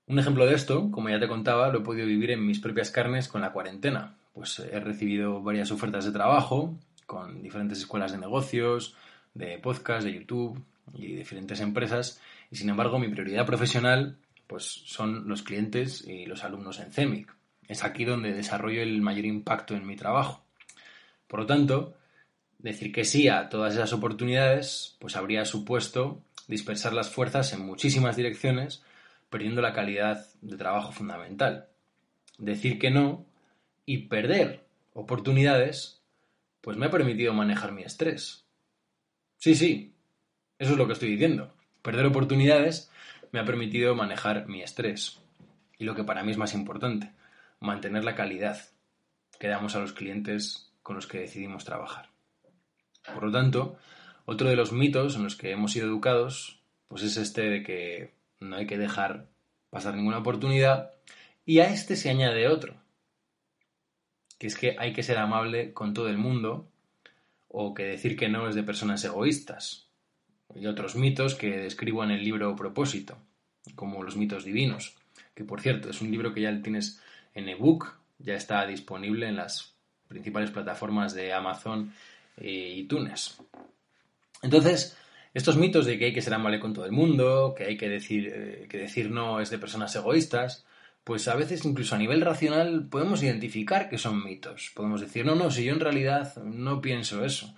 Un 0.05 0.19
ejemplo 0.19 0.45
de 0.45 0.53
esto, 0.53 0.91
como 0.91 1.09
ya 1.09 1.19
te 1.19 1.29
contaba, 1.29 1.69
lo 1.69 1.79
he 1.79 1.83
podido 1.83 2.05
vivir 2.05 2.31
en 2.31 2.45
mis 2.45 2.59
propias 2.59 2.91
carnes 2.91 3.29
con 3.29 3.41
la 3.41 3.53
cuarentena 3.53 4.17
pues 4.33 4.59
he 4.59 4.79
recibido 4.79 5.41
varias 5.41 5.71
ofertas 5.71 6.05
de 6.05 6.11
trabajo 6.11 6.77
con 7.05 7.41
diferentes 7.41 7.79
escuelas 7.79 8.11
de 8.11 8.17
negocios, 8.17 8.95
de 9.33 9.57
podcast, 9.59 10.05
de 10.05 10.13
YouTube 10.13 10.63
y 10.93 11.15
diferentes 11.15 11.59
empresas 11.59 12.19
y 12.51 12.55
sin 12.55 12.69
embargo 12.69 12.99
mi 12.99 13.09
prioridad 13.09 13.45
profesional 13.45 14.17
pues 14.47 14.63
son 14.63 15.27
los 15.27 15.43
clientes 15.43 16.05
y 16.07 16.25
los 16.25 16.43
alumnos 16.43 16.79
en 16.79 16.91
CEMIC. 16.91 17.33
Es 17.67 17.83
aquí 17.83 18.05
donde 18.05 18.33
desarrollo 18.33 18.81
el 18.81 19.01
mayor 19.01 19.25
impacto 19.25 19.75
en 19.75 19.87
mi 19.87 19.95
trabajo. 19.95 20.43
Por 21.27 21.41
lo 21.41 21.45
tanto, 21.45 21.95
decir 22.59 22.91
que 22.91 23.05
sí 23.05 23.27
a 23.29 23.49
todas 23.49 23.73
esas 23.73 23.93
oportunidades 23.93 24.97
pues 24.99 25.15
habría 25.15 25.45
supuesto 25.45 26.21
dispersar 26.47 26.93
las 26.93 27.09
fuerzas 27.09 27.53
en 27.53 27.65
muchísimas 27.65 28.15
direcciones, 28.15 28.83
perdiendo 29.29 29.61
la 29.61 29.73
calidad 29.73 30.27
de 30.41 30.57
trabajo 30.57 30.91
fundamental. 30.91 31.67
Decir 32.37 32.79
que 32.79 32.91
no 32.91 33.25
y 33.85 34.07
perder 34.07 34.65
oportunidades, 34.93 36.01
pues 36.61 36.77
me 36.77 36.85
ha 36.85 36.91
permitido 36.91 37.33
manejar 37.33 37.71
mi 37.71 37.83
estrés. 37.83 38.45
Sí, 39.37 39.55
sí, 39.55 39.93
eso 40.57 40.71
es 40.71 40.77
lo 40.77 40.87
que 40.87 40.93
estoy 40.93 41.09
diciendo. 41.09 41.53
Perder 41.81 42.05
oportunidades 42.05 42.89
me 43.31 43.39
ha 43.39 43.45
permitido 43.45 43.95
manejar 43.95 44.47
mi 44.47 44.61
estrés. 44.61 45.19
Y 45.77 45.85
lo 45.85 45.95
que 45.95 46.03
para 46.03 46.23
mí 46.23 46.31
es 46.31 46.37
más 46.37 46.53
importante, 46.53 47.11
mantener 47.59 48.03
la 48.03 48.15
calidad 48.15 48.61
que 49.39 49.47
damos 49.47 49.75
a 49.75 49.79
los 49.79 49.93
clientes 49.93 50.71
con 50.81 50.95
los 50.95 51.07
que 51.07 51.19
decidimos 51.19 51.65
trabajar. 51.65 52.09
Por 53.13 53.23
lo 53.23 53.31
tanto, 53.31 53.77
otro 54.25 54.47
de 54.47 54.55
los 54.55 54.71
mitos 54.71 55.15
en 55.15 55.23
los 55.23 55.35
que 55.35 55.51
hemos 55.51 55.73
sido 55.73 55.87
educados, 55.87 56.61
pues 56.87 57.03
es 57.03 57.17
este 57.17 57.49
de 57.49 57.63
que 57.63 58.13
no 58.39 58.55
hay 58.55 58.67
que 58.67 58.77
dejar 58.77 59.27
pasar 59.69 59.95
ninguna 59.95 60.19
oportunidad, 60.19 60.91
y 61.45 61.59
a 61.59 61.69
este 61.69 61.95
se 61.95 62.09
añade 62.09 62.47
otro, 62.47 62.82
que 64.43 64.47
es 64.47 64.57
que 64.57 64.75
hay 64.77 64.91
que 64.91 65.03
ser 65.03 65.19
amable 65.19 65.71
con 65.71 65.93
todo 65.93 66.09
el 66.09 66.17
mundo 66.17 66.67
o 67.47 67.73
que 67.73 67.83
decir 67.83 68.17
que 68.17 68.27
no 68.27 68.49
es 68.49 68.55
de 68.55 68.63
personas 68.63 69.01
egoístas. 69.05 69.87
Y 70.53 70.65
otros 70.65 70.97
mitos 70.97 71.35
que 71.35 71.59
describo 71.59 72.03
en 72.03 72.11
el 72.11 72.25
libro 72.25 72.53
Propósito, 72.53 73.17
como 73.75 74.03
los 74.03 74.17
mitos 74.17 74.43
divinos, 74.43 74.97
que 75.33 75.45
por 75.45 75.61
cierto 75.61 75.89
es 75.89 76.01
un 76.01 76.11
libro 76.11 76.33
que 76.33 76.41
ya 76.41 76.61
tienes 76.61 77.01
en 77.33 77.47
ebook, 77.47 77.95
ya 78.19 78.33
está 78.33 78.67
disponible 78.67 79.29
en 79.29 79.37
las 79.37 79.75
principales 80.09 80.51
plataformas 80.51 81.13
de 81.13 81.31
Amazon 81.31 81.93
y 82.37 82.81
iTunes. 82.81 83.39
Entonces, 84.41 84.97
estos 85.33 85.55
mitos 85.55 85.85
de 85.85 85.97
que 85.97 86.07
hay 86.07 86.13
que 86.13 86.21
ser 86.21 86.33
amable 86.33 86.59
con 86.59 86.73
todo 86.73 86.83
el 86.83 86.91
mundo, 86.91 87.55
que 87.55 87.63
hay 87.63 87.77
que 87.77 87.87
decir, 87.87 88.27
eh, 88.27 88.67
que 88.69 88.77
decir 88.77 89.09
no 89.09 89.39
es 89.39 89.49
de 89.49 89.57
personas 89.57 89.95
egoístas, 89.95 90.65
pues 91.03 91.27
a 91.27 91.35
veces 91.35 91.65
incluso 91.65 91.95
a 91.95 91.97
nivel 91.97 92.21
racional 92.21 92.87
podemos 92.89 93.21
identificar 93.21 93.89
que 93.89 93.97
son 93.97 94.23
mitos. 94.23 94.71
Podemos 94.73 95.01
decir, 95.01 95.25
no, 95.25 95.35
no, 95.35 95.51
si 95.51 95.65
yo 95.65 95.73
en 95.73 95.79
realidad 95.79 96.35
no 96.37 96.81
pienso 96.81 97.25
eso. 97.25 97.53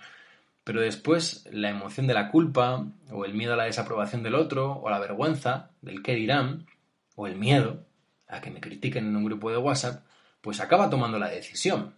Pero 0.64 0.80
después 0.80 1.46
la 1.52 1.70
emoción 1.70 2.08
de 2.08 2.14
la 2.14 2.30
culpa, 2.30 2.86
o 3.10 3.24
el 3.24 3.34
miedo 3.34 3.52
a 3.54 3.56
la 3.56 3.64
desaprobación 3.64 4.24
del 4.24 4.34
otro, 4.34 4.72
o 4.80 4.90
la 4.90 4.98
vergüenza 4.98 5.70
del 5.80 6.02
qué 6.02 6.16
dirán, 6.16 6.66
o 7.14 7.28
el 7.28 7.36
miedo 7.36 7.86
a 8.26 8.40
que 8.40 8.50
me 8.50 8.60
critiquen 8.60 9.06
en 9.06 9.14
un 9.14 9.24
grupo 9.24 9.50
de 9.50 9.58
WhatsApp, 9.58 10.04
pues 10.40 10.60
acaba 10.60 10.90
tomando 10.90 11.18
la 11.20 11.28
decisión. 11.28 11.94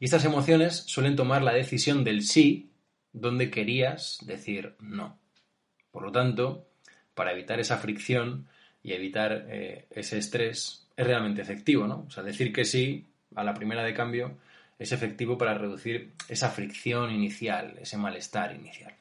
Y 0.00 0.06
estas 0.06 0.24
emociones 0.24 0.82
suelen 0.86 1.14
tomar 1.14 1.42
la 1.42 1.52
decisión 1.52 2.02
del 2.02 2.22
sí 2.22 2.72
donde 3.12 3.50
querías 3.50 4.18
decir 4.22 4.74
no. 4.80 5.18
Por 5.92 6.02
lo 6.02 6.10
tanto, 6.10 6.66
para 7.14 7.32
evitar 7.32 7.60
esa 7.60 7.78
fricción, 7.78 8.48
y 8.82 8.92
evitar 8.92 9.46
eh, 9.48 9.86
ese 9.90 10.18
estrés 10.18 10.86
es 10.96 11.06
realmente 11.06 11.42
efectivo, 11.42 11.86
¿no? 11.86 12.04
O 12.06 12.10
sea, 12.10 12.22
decir 12.22 12.52
que 12.52 12.64
sí 12.64 13.06
a 13.34 13.44
la 13.44 13.54
primera 13.54 13.82
de 13.82 13.94
cambio 13.94 14.38
es 14.78 14.92
efectivo 14.92 15.36
para 15.36 15.54
reducir 15.54 16.12
esa 16.28 16.50
fricción 16.50 17.10
inicial, 17.10 17.76
ese 17.80 17.96
malestar 17.98 18.54
inicial. 18.54 18.94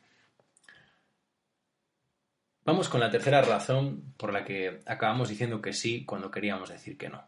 Vamos 2.65 2.89
con 2.89 2.99
la 2.99 3.09
tercera 3.09 3.41
razón 3.41 4.13
por 4.17 4.31
la 4.31 4.43
que 4.43 4.81
acabamos 4.85 5.29
diciendo 5.29 5.61
que 5.61 5.73
sí 5.73 6.05
cuando 6.05 6.29
queríamos 6.29 6.69
decir 6.69 6.97
que 6.97 7.09
no. 7.09 7.23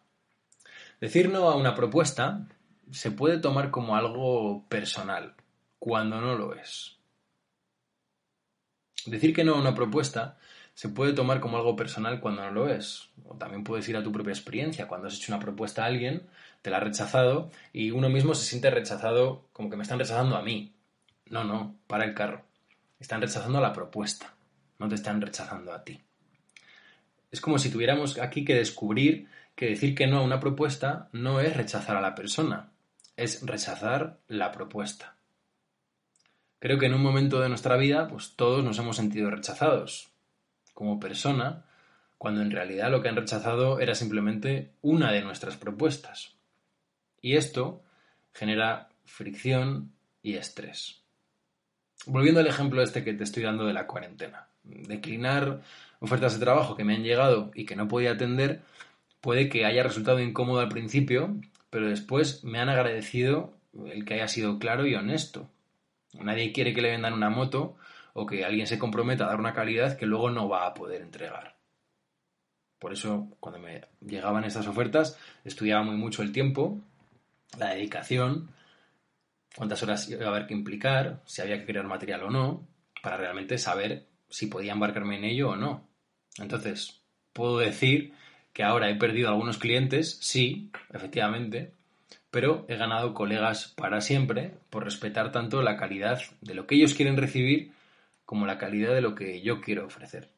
Decir 1.00 1.30
no 1.30 1.50
a 1.50 1.56
una 1.56 1.74
propuesta 1.74 2.46
se 2.92 3.12
puede 3.12 3.40
tomar 3.40 3.72
como 3.72 3.96
algo 3.96 4.68
personal, 4.68 5.34
cuando 5.80 6.22
no 6.22 6.36
lo 6.36 6.54
es. 6.54 6.98
Decir 9.06 9.34
que 9.34 9.44
no 9.44 9.56
a 9.56 9.60
una 9.60 9.74
propuesta 9.74 10.38
se 10.82 10.90
puede 10.90 11.14
tomar 11.14 11.40
como 11.42 11.58
algo 11.58 11.76
personal 11.76 12.20
cuando 12.20 12.42
no 12.42 12.50
lo 12.50 12.68
es. 12.68 13.12
O 13.28 13.36
también 13.36 13.64
puedes 13.64 13.88
ir 13.88 13.98
a 13.98 14.02
tu 14.02 14.12
propia 14.12 14.32
experiencia. 14.32 14.88
Cuando 14.88 15.08
has 15.08 15.14
hecho 15.14 15.32
una 15.32 15.40
propuesta 15.40 15.84
a 15.84 15.86
alguien, 15.86 16.24
te 16.64 16.72
la 16.72 16.78
ha 16.78 16.80
rechazado 16.80 17.52
y 17.72 17.92
uno 17.92 18.10
mismo 18.10 18.34
se 18.34 18.48
siente 18.48 18.72
rechazado 18.72 19.46
como 19.54 19.70
que 19.70 19.76
me 19.76 19.84
están 19.84 20.00
rechazando 20.00 20.36
a 20.36 20.42
mí. 20.42 20.74
No, 21.30 21.44
no, 21.44 21.76
para 21.86 22.06
el 22.06 22.16
carro. 22.16 22.42
Están 23.00 23.22
rechazando 23.22 23.62
la 23.62 23.74
propuesta, 23.74 24.34
no 24.80 24.90
te 24.90 24.96
están 24.96 25.22
rechazando 25.22 25.72
a 25.72 25.84
ti. 25.84 26.02
Es 27.30 27.42
como 27.42 27.60
si 27.60 27.70
tuviéramos 27.70 28.18
aquí 28.18 28.44
que 28.44 28.56
descubrir 28.56 29.28
que 29.54 29.68
decir 29.68 29.94
que 29.94 30.08
no 30.08 30.18
a 30.18 30.24
una 30.24 30.40
propuesta 30.40 31.10
no 31.12 31.42
es 31.42 31.56
rechazar 31.56 31.96
a 31.96 32.02
la 32.02 32.16
persona, 32.16 32.72
es 33.18 33.46
rechazar 33.46 34.18
la 34.28 34.52
propuesta. 34.52 35.14
Creo 36.58 36.80
que 36.80 36.88
en 36.88 36.96
un 36.96 37.04
momento 37.04 37.40
de 37.40 37.50
nuestra 37.50 37.78
vida, 37.78 38.08
pues 38.08 38.34
todos 38.36 38.64
nos 38.64 38.80
hemos 38.80 38.96
sentido 38.96 39.30
rechazados, 39.30 40.11
como 40.74 41.00
persona, 41.00 41.66
cuando 42.18 42.42
en 42.42 42.52
realidad 42.52 42.92
lo 42.92 43.02
que 43.02 43.10
han 43.10 43.16
rechazado 43.16 43.80
era 43.80 43.96
simplemente 43.96 44.72
una 44.82 45.12
de 45.12 45.22
nuestras 45.22 45.58
propuestas. 45.58 46.36
Y 47.22 47.36
esto 47.36 47.84
genera 48.34 48.90
fricción 49.06 49.92
y 50.22 50.36
estrés. 50.36 51.02
Volviendo 52.06 52.40
al 52.40 52.48
ejemplo 52.48 52.82
este 52.82 53.04
que 53.04 53.14
te 53.14 53.24
estoy 53.24 53.44
dando 53.44 53.66
de 53.66 53.74
la 53.74 53.88
cuarentena. 53.88 54.48
Declinar 54.64 55.62
ofertas 56.00 56.34
de 56.34 56.46
trabajo 56.46 56.76
que 56.76 56.84
me 56.84 56.96
han 56.96 57.04
llegado 57.04 57.52
y 57.54 57.66
que 57.66 57.76
no 57.76 57.88
podía 57.88 58.12
atender, 58.12 58.62
puede 59.20 59.50
que 59.50 59.66
haya 59.66 59.84
resultado 59.84 60.20
incómodo 60.20 60.60
al 60.60 60.70
principio, 60.70 61.36
pero 61.70 61.90
después 61.90 62.44
me 62.44 62.60
han 62.60 62.70
agradecido 62.70 63.54
el 63.92 64.06
que 64.06 64.16
haya 64.16 64.28
sido 64.28 64.60
claro 64.60 64.86
y 64.86 64.96
honesto. 64.96 65.50
Nadie 66.14 66.52
quiere 66.52 66.74
que 66.74 66.82
le 66.82 66.92
vendan 66.92 67.14
una 67.14 67.30
moto 67.30 67.78
o 68.14 68.26
que 68.26 68.46
alguien 68.46 68.68
se 68.68 68.80
comprometa 68.80 69.26
a 69.26 69.28
dar 69.28 69.40
una 69.40 69.54
calidad 69.54 69.98
que 69.98 70.06
luego 70.06 70.30
no 70.30 70.50
va 70.50 70.66
a 70.66 70.74
poder 70.74 71.02
entregar. 71.02 71.56
Por 72.80 72.94
eso, 72.94 73.28
cuando 73.40 73.60
me 73.60 73.84
llegaban 74.02 74.44
estas 74.44 74.68
ofertas, 74.68 75.18
estudiaba 75.44 75.84
muy 75.84 75.98
mucho 75.98 76.24
el 76.24 76.32
tiempo, 76.32 76.80
la 77.58 77.76
dedicación, 77.76 78.50
cuántas 79.56 79.84
horas 79.84 80.10
iba 80.10 80.26
a 80.26 80.30
haber 80.30 80.48
que 80.48 80.56
implicar, 80.56 81.22
si 81.26 81.42
había 81.42 81.60
que 81.60 81.66
crear 81.66 81.86
material 81.86 82.24
o 82.24 82.30
no, 82.32 82.68
para 83.04 83.18
realmente 83.18 83.58
saber 83.58 84.08
si 84.30 84.48
podía 84.48 84.74
embarcarme 84.74 85.18
en 85.18 85.26
ello 85.26 85.50
o 85.50 85.56
no. 85.56 85.88
Entonces, 86.40 87.02
puedo 87.34 87.60
decir 87.60 88.14
que 88.54 88.64
ahora 88.64 88.90
he 88.90 88.96
perdido 88.96 89.30
algunos 89.30 89.58
clientes, 89.58 90.18
sí, 90.22 90.72
efectivamente, 90.92 91.74
pero 92.32 92.66
he 92.68 92.78
ganado 92.78 93.14
colegas 93.14 93.74
para 93.76 94.02
siempre 94.02 94.56
por 94.70 94.86
respetar 94.86 95.32
tanto 95.32 95.62
la 95.62 95.78
calidad 95.78 96.22
de 96.42 96.56
lo 96.56 96.66
que 96.66 96.76
ellos 96.76 96.94
quieren 96.94 97.18
recibir 97.18 97.74
como 98.32 98.46
la 98.46 98.58
calidad 98.58 98.94
de 98.94 99.02
lo 99.02 99.14
que 99.14 99.42
yo 99.42 99.60
quiero 99.60 99.86
ofrecer. 99.86 100.30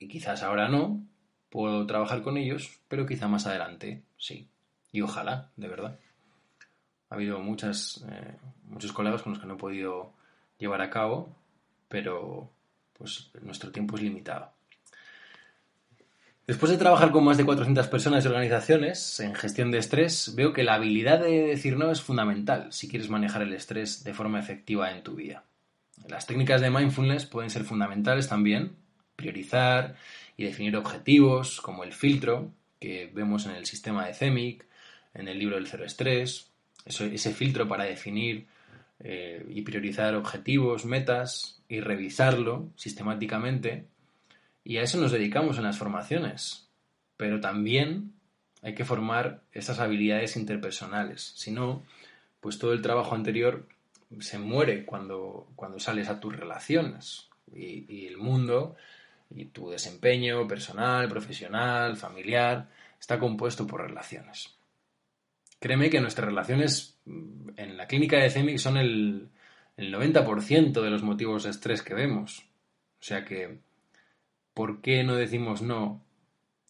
Y 0.00 0.08
quizás 0.08 0.42
ahora 0.42 0.66
no, 0.66 1.02
puedo 1.50 1.86
trabajar 1.86 2.22
con 2.22 2.38
ellos, 2.38 2.80
pero 2.88 3.04
quizá 3.04 3.28
más 3.28 3.46
adelante 3.46 4.02
sí. 4.16 4.48
Y 4.92 5.02
ojalá, 5.02 5.50
de 5.56 5.68
verdad. 5.68 5.98
Ha 7.10 7.16
habido 7.16 7.38
muchas, 7.40 8.02
eh, 8.10 8.34
muchos 8.64 8.94
colegas 8.94 9.20
con 9.20 9.32
los 9.32 9.42
que 9.42 9.46
no 9.46 9.56
he 9.56 9.58
podido 9.58 10.14
llevar 10.58 10.80
a 10.80 10.88
cabo, 10.88 11.28
pero 11.90 12.50
pues 12.94 13.30
nuestro 13.42 13.72
tiempo 13.72 13.96
es 13.96 14.04
limitado. 14.04 14.50
Después 16.46 16.72
de 16.72 16.78
trabajar 16.78 17.10
con 17.10 17.24
más 17.24 17.36
de 17.36 17.44
400 17.44 17.88
personas 17.88 18.24
y 18.24 18.28
organizaciones 18.28 19.20
en 19.20 19.34
gestión 19.34 19.70
de 19.70 19.76
estrés, 19.76 20.32
veo 20.34 20.54
que 20.54 20.64
la 20.64 20.76
habilidad 20.76 21.20
de 21.20 21.48
decir 21.48 21.76
no 21.76 21.90
es 21.90 22.00
fundamental 22.00 22.72
si 22.72 22.88
quieres 22.88 23.10
manejar 23.10 23.42
el 23.42 23.52
estrés 23.52 24.02
de 24.02 24.14
forma 24.14 24.40
efectiva 24.40 24.92
en 24.92 25.02
tu 25.02 25.14
vida. 25.14 25.44
Las 26.06 26.26
técnicas 26.26 26.60
de 26.60 26.70
mindfulness 26.70 27.26
pueden 27.26 27.50
ser 27.50 27.64
fundamentales 27.64 28.28
también, 28.28 28.76
priorizar 29.16 29.96
y 30.36 30.44
definir 30.44 30.76
objetivos 30.76 31.60
como 31.60 31.84
el 31.84 31.92
filtro 31.92 32.52
que 32.80 33.10
vemos 33.12 33.46
en 33.46 33.52
el 33.52 33.66
sistema 33.66 34.06
de 34.06 34.14
CEMIC, 34.14 34.64
en 35.14 35.28
el 35.28 35.38
libro 35.38 35.56
del 35.56 35.66
cero 35.66 35.84
estrés, 35.84 36.50
ese 36.86 37.32
filtro 37.32 37.66
para 37.66 37.84
definir 37.84 38.46
eh, 39.00 39.44
y 39.48 39.62
priorizar 39.62 40.14
objetivos, 40.14 40.84
metas 40.84 41.60
y 41.68 41.80
revisarlo 41.80 42.68
sistemáticamente. 42.76 43.86
Y 44.64 44.76
a 44.78 44.82
eso 44.82 44.98
nos 44.98 45.12
dedicamos 45.12 45.58
en 45.58 45.64
las 45.64 45.78
formaciones. 45.78 46.68
Pero 47.16 47.40
también 47.40 48.12
hay 48.62 48.74
que 48.74 48.84
formar 48.84 49.42
esas 49.52 49.78
habilidades 49.78 50.36
interpersonales. 50.36 51.32
Si 51.36 51.50
no, 51.50 51.82
pues 52.40 52.58
todo 52.58 52.72
el 52.72 52.82
trabajo 52.82 53.14
anterior 53.14 53.66
se 54.20 54.38
muere 54.38 54.84
cuando, 54.84 55.48
cuando 55.54 55.78
sales 55.78 56.08
a 56.08 56.20
tus 56.20 56.36
relaciones. 56.36 57.28
Y, 57.54 58.06
el 58.06 58.18
mundo 58.18 58.76
y 59.30 59.46
tu 59.46 59.70
desempeño 59.70 60.46
personal, 60.46 61.08
profesional, 61.08 61.96
familiar, 61.96 62.68
está 63.00 63.18
compuesto 63.18 63.66
por 63.66 63.82
relaciones. 63.82 64.54
Créeme 65.60 65.90
que 65.90 66.00
nuestras 66.00 66.28
relaciones 66.28 66.98
mm, 67.04 67.50
en 67.56 67.76
la 67.76 67.86
clínica 67.86 68.18
de 68.18 68.30
CEMIC 68.30 68.58
son 68.58 68.76
el, 68.76 69.30
90% 69.76 70.82
de 70.82 70.90
los 70.90 71.02
motivos 71.02 71.44
de 71.44 71.50
estrés 71.50 71.82
que 71.82 71.94
vemos. 71.94 72.40
O 73.00 73.02
sea 73.02 73.24
que, 73.24 73.60
¿por 74.52 74.80
qué 74.80 75.04
no 75.04 75.14
decimos 75.14 75.62
no 75.62 76.04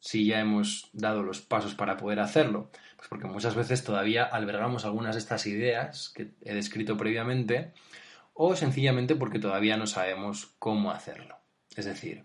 si 0.00 0.26
ya 0.26 0.40
hemos 0.40 0.90
dado 0.92 1.22
los 1.22 1.40
pasos 1.40 1.74
para 1.74 1.96
poder 1.96 2.20
hacerlo? 2.20 2.70
Pues 2.98 3.08
porque 3.08 3.28
muchas 3.28 3.54
veces 3.54 3.84
todavía 3.84 4.24
albergamos 4.24 4.84
algunas 4.84 5.14
de 5.14 5.20
estas 5.20 5.46
ideas 5.46 6.10
que 6.10 6.32
he 6.44 6.52
descrito 6.52 6.96
previamente 6.96 7.72
o 8.34 8.56
sencillamente 8.56 9.14
porque 9.14 9.38
todavía 9.38 9.76
no 9.76 9.86
sabemos 9.86 10.50
cómo 10.58 10.90
hacerlo. 10.90 11.38
Es 11.76 11.84
decir, 11.84 12.24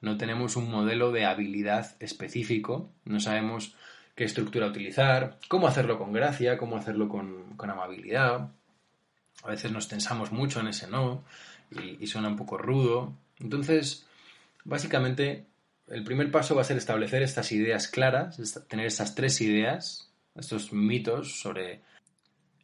no 0.00 0.16
tenemos 0.16 0.56
un 0.56 0.70
modelo 0.70 1.10
de 1.10 1.24
habilidad 1.24 1.96
específico, 2.00 2.90
no 3.04 3.18
sabemos 3.18 3.74
qué 4.14 4.24
estructura 4.24 4.66
utilizar, 4.66 5.38
cómo 5.48 5.66
hacerlo 5.66 5.98
con 5.98 6.12
gracia, 6.12 6.56
cómo 6.56 6.76
hacerlo 6.76 7.08
con, 7.08 7.56
amabilidad. 7.58 8.50
A 9.42 9.48
veces 9.48 9.72
nos 9.72 9.88
tensamos 9.88 10.30
mucho 10.30 10.60
en 10.60 10.68
ese 10.68 10.88
no 10.88 11.24
y, 11.70 12.06
suena 12.06 12.28
un 12.28 12.36
poco 12.36 12.58
rudo. 12.58 13.12
Entonces, 13.40 14.06
básicamente, 14.64 15.46
el 15.88 16.04
primer 16.04 16.30
paso 16.30 16.54
va 16.54 16.62
a 16.62 16.64
ser 16.64 16.76
establecer 16.76 17.22
estas 17.22 17.50
ideas 17.52 17.88
claras, 17.88 18.64
tener 18.68 18.86
estas 18.86 19.14
tres 19.14 19.40
ideas, 19.40 20.11
estos 20.34 20.72
mitos 20.72 21.40
sobre 21.40 21.82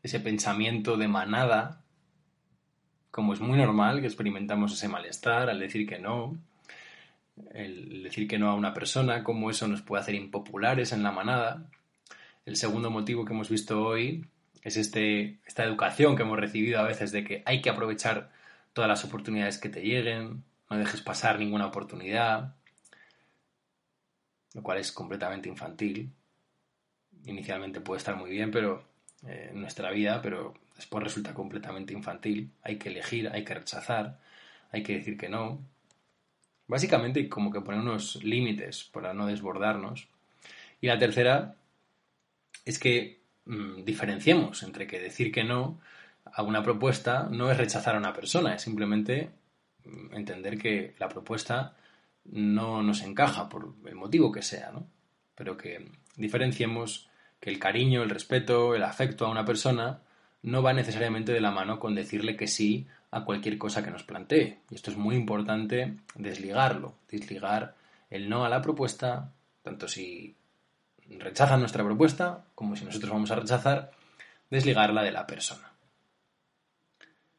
ese 0.02 0.20
pensamiento 0.20 0.96
de 0.96 1.08
manada, 1.08 1.82
como 3.10 3.32
es 3.32 3.40
muy 3.40 3.58
normal 3.58 4.00
que 4.00 4.06
experimentamos 4.06 4.72
ese 4.72 4.88
malestar 4.88 5.50
al 5.50 5.58
decir 5.58 5.86
que 5.86 5.98
no, 5.98 6.38
el 7.52 8.02
decir 8.02 8.28
que 8.28 8.38
no 8.38 8.50
a 8.50 8.54
una 8.54 8.74
persona, 8.74 9.24
cómo 9.24 9.50
eso 9.50 9.68
nos 9.68 9.82
puede 9.82 10.02
hacer 10.02 10.14
impopulares 10.14 10.92
en 10.92 11.02
la 11.02 11.12
manada. 11.12 11.68
El 12.46 12.56
segundo 12.56 12.90
motivo 12.90 13.24
que 13.24 13.32
hemos 13.32 13.48
visto 13.48 13.82
hoy 13.82 14.24
es 14.62 14.76
este, 14.76 15.38
esta 15.46 15.64
educación 15.64 16.16
que 16.16 16.22
hemos 16.22 16.38
recibido 16.38 16.80
a 16.80 16.84
veces 16.84 17.12
de 17.12 17.24
que 17.24 17.42
hay 17.44 17.60
que 17.60 17.70
aprovechar 17.70 18.30
todas 18.72 18.88
las 18.88 19.04
oportunidades 19.04 19.58
que 19.58 19.68
te 19.68 19.82
lleguen, 19.82 20.44
no 20.70 20.78
dejes 20.78 21.00
pasar 21.00 21.38
ninguna 21.38 21.66
oportunidad, 21.66 22.54
lo 24.54 24.62
cual 24.62 24.78
es 24.78 24.92
completamente 24.92 25.48
infantil. 25.48 26.12
Inicialmente 27.26 27.80
puede 27.80 27.98
estar 27.98 28.16
muy 28.16 28.30
bien, 28.30 28.50
pero 28.50 28.84
eh, 29.26 29.50
en 29.52 29.60
nuestra 29.60 29.90
vida, 29.90 30.20
pero 30.22 30.54
después 30.76 31.04
resulta 31.04 31.34
completamente 31.34 31.92
infantil. 31.92 32.50
Hay 32.62 32.76
que 32.76 32.88
elegir, 32.88 33.28
hay 33.28 33.44
que 33.44 33.54
rechazar, 33.54 34.18
hay 34.70 34.82
que 34.82 34.98
decir 34.98 35.16
que 35.16 35.28
no, 35.28 35.60
Básicamente 36.68 37.30
como 37.30 37.50
que 37.50 37.62
poner 37.62 37.80
unos 37.80 38.22
límites 38.22 38.84
para 38.84 39.14
no 39.14 39.26
desbordarnos. 39.26 40.06
Y 40.82 40.86
la 40.86 40.98
tercera 40.98 41.56
es 42.64 42.78
que 42.78 43.22
mm, 43.46 43.84
diferenciemos 43.84 44.62
entre 44.62 44.86
que 44.86 45.00
decir 45.00 45.32
que 45.32 45.44
no 45.44 45.80
a 46.30 46.42
una 46.42 46.62
propuesta 46.62 47.26
no 47.30 47.50
es 47.50 47.56
rechazar 47.56 47.94
a 47.96 47.98
una 47.98 48.12
persona, 48.12 48.54
es 48.54 48.62
simplemente 48.62 49.30
mm, 49.84 50.14
entender 50.14 50.58
que 50.58 50.94
la 50.98 51.08
propuesta 51.08 51.74
no 52.26 52.82
nos 52.82 53.00
encaja 53.00 53.48
por 53.48 53.74
el 53.86 53.94
motivo 53.94 54.30
que 54.30 54.42
sea, 54.42 54.70
¿no? 54.70 54.86
Pero 55.34 55.56
que 55.56 55.90
diferenciemos 56.16 57.07
que 57.40 57.50
el 57.50 57.58
cariño, 57.58 58.02
el 58.02 58.10
respeto, 58.10 58.74
el 58.74 58.82
afecto 58.82 59.26
a 59.26 59.30
una 59.30 59.44
persona 59.44 60.00
no 60.42 60.62
va 60.62 60.72
necesariamente 60.72 61.32
de 61.32 61.40
la 61.40 61.50
mano 61.50 61.78
con 61.78 61.94
decirle 61.94 62.36
que 62.36 62.46
sí 62.46 62.86
a 63.10 63.24
cualquier 63.24 63.58
cosa 63.58 63.84
que 63.84 63.90
nos 63.90 64.02
plantee. 64.02 64.60
Y 64.70 64.74
esto 64.74 64.90
es 64.90 64.96
muy 64.96 65.16
importante 65.16 65.96
desligarlo, 66.14 66.94
desligar 67.10 67.74
el 68.10 68.28
no 68.28 68.44
a 68.44 68.48
la 68.48 68.62
propuesta, 68.62 69.32
tanto 69.62 69.88
si 69.88 70.36
rechazan 71.08 71.60
nuestra 71.60 71.84
propuesta 71.84 72.44
como 72.54 72.76
si 72.76 72.84
nosotros 72.84 73.10
vamos 73.10 73.30
a 73.30 73.36
rechazar, 73.36 73.92
desligarla 74.50 75.02
de 75.02 75.12
la 75.12 75.26
persona. 75.26 75.72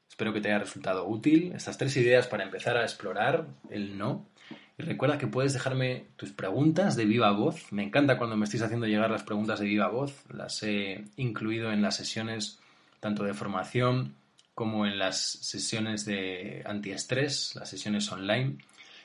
Espero 0.09 0.33
que 0.33 0.41
te 0.41 0.49
haya 0.49 0.59
resultado 0.59 1.07
útil 1.07 1.53
estas 1.55 1.77
tres 1.77 1.95
ideas 1.95 2.27
para 2.27 2.43
empezar 2.43 2.75
a 2.77 2.83
explorar 2.83 3.45
el 3.69 3.97
no. 3.97 4.25
Y 4.79 4.83
recuerda 4.83 5.17
que 5.17 5.27
puedes 5.27 5.51
dejarme 5.51 6.05
tus 6.15 6.31
preguntas 6.31 6.95
de 6.95 7.03
viva 7.03 7.31
voz. 7.31 7.69
Me 7.73 7.83
encanta 7.83 8.17
cuando 8.17 8.37
me 8.37 8.45
estéis 8.45 8.63
haciendo 8.63 8.87
llegar 8.87 9.11
las 9.11 9.23
preguntas 9.23 9.59
de 9.59 9.65
viva 9.65 9.89
voz. 9.89 10.23
Las 10.29 10.63
he 10.63 11.03
incluido 11.17 11.73
en 11.73 11.81
las 11.81 11.97
sesiones 11.97 12.59
tanto 13.01 13.25
de 13.25 13.33
formación 13.33 14.15
como 14.55 14.85
en 14.85 14.97
las 14.97 15.19
sesiones 15.19 16.05
de 16.05 16.63
antiestrés, 16.65 17.55
las 17.55 17.69
sesiones 17.69 18.09
online. 18.09 18.57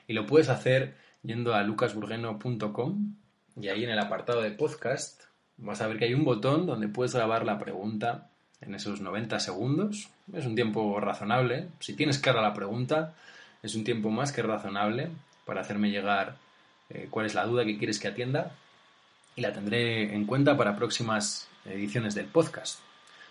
Y 0.06 0.12
lo 0.12 0.26
puedes 0.26 0.48
hacer 0.48 0.94
yendo 1.24 1.54
a 1.54 1.64
lucasburgueno.com 1.64 3.14
y 3.60 3.68
ahí 3.68 3.82
en 3.82 3.90
el 3.90 3.98
apartado 3.98 4.42
de 4.42 4.52
podcast 4.52 5.24
vas 5.56 5.80
a 5.80 5.88
ver 5.88 5.98
que 5.98 6.04
hay 6.04 6.14
un 6.14 6.24
botón 6.24 6.66
donde 6.66 6.87
puedes 6.87 7.16
grabar 7.16 7.44
la 7.44 7.58
pregunta 7.58 8.30
en 8.60 8.76
esos 8.76 9.00
90 9.00 9.40
segundos. 9.40 10.08
Es 10.32 10.46
un 10.46 10.54
tiempo 10.54 11.00
razonable. 11.00 11.66
Si 11.80 11.94
tienes 11.94 12.20
clara 12.20 12.42
la 12.42 12.54
pregunta, 12.54 13.16
es 13.60 13.74
un 13.74 13.82
tiempo 13.82 14.10
más 14.10 14.30
que 14.30 14.42
razonable 14.42 15.10
para 15.44 15.61
hacerme 15.61 15.90
llegar 15.90 16.37
eh, 16.90 17.09
cuál 17.11 17.26
es 17.26 17.35
la 17.35 17.46
duda 17.46 17.64
que 17.64 17.78
quieres 17.78 17.98
que 17.98 18.09
atienda 18.09 18.52
y 19.37 19.40
la 19.40 19.52
tendré 19.52 20.14
en 20.14 20.26
cuenta 20.26 20.57
para 20.57 20.76
próximas 20.76 21.48
ediciones 21.64 22.14
del 22.14 22.26
podcast. 22.26 22.80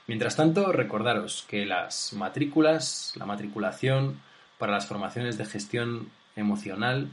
Mientras 0.08 0.36
tanto, 0.36 0.72
recordaros 0.72 1.46
que 1.48 1.66
las 1.66 2.14
matrículas, 2.14 3.14
la 3.16 3.26
matriculación 3.26 4.20
para 4.58 4.74
las 4.74 4.86
formaciones 4.86 5.38
de 5.38 5.46
gestión 5.46 6.10
emocional 6.36 7.10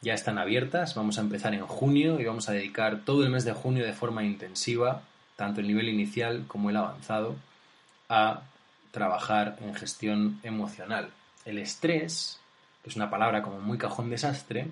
ya 0.00 0.14
están 0.14 0.38
abiertas. 0.38 0.94
Vamos 0.94 1.18
a 1.18 1.22
empezar 1.22 1.54
en 1.54 1.66
junio 1.66 2.20
y 2.20 2.24
vamos 2.24 2.48
a 2.48 2.52
dedicar 2.52 3.00
todo 3.04 3.24
el 3.24 3.30
mes 3.30 3.44
de 3.44 3.52
junio 3.52 3.84
de 3.84 3.92
forma 3.92 4.24
intensiva, 4.24 5.02
tanto 5.36 5.60
el 5.60 5.66
nivel 5.66 5.88
inicial 5.88 6.44
como 6.46 6.70
el 6.70 6.76
avanzado, 6.76 7.36
a 8.08 8.42
trabajar 8.92 9.56
en 9.60 9.74
gestión 9.74 10.40
emocional. 10.42 11.10
El 11.44 11.58
estrés, 11.58 12.40
es 12.84 12.96
una 12.96 13.10
palabra 13.10 13.42
como 13.42 13.60
muy 13.60 13.78
cajón 13.78 14.10
desastre, 14.10 14.68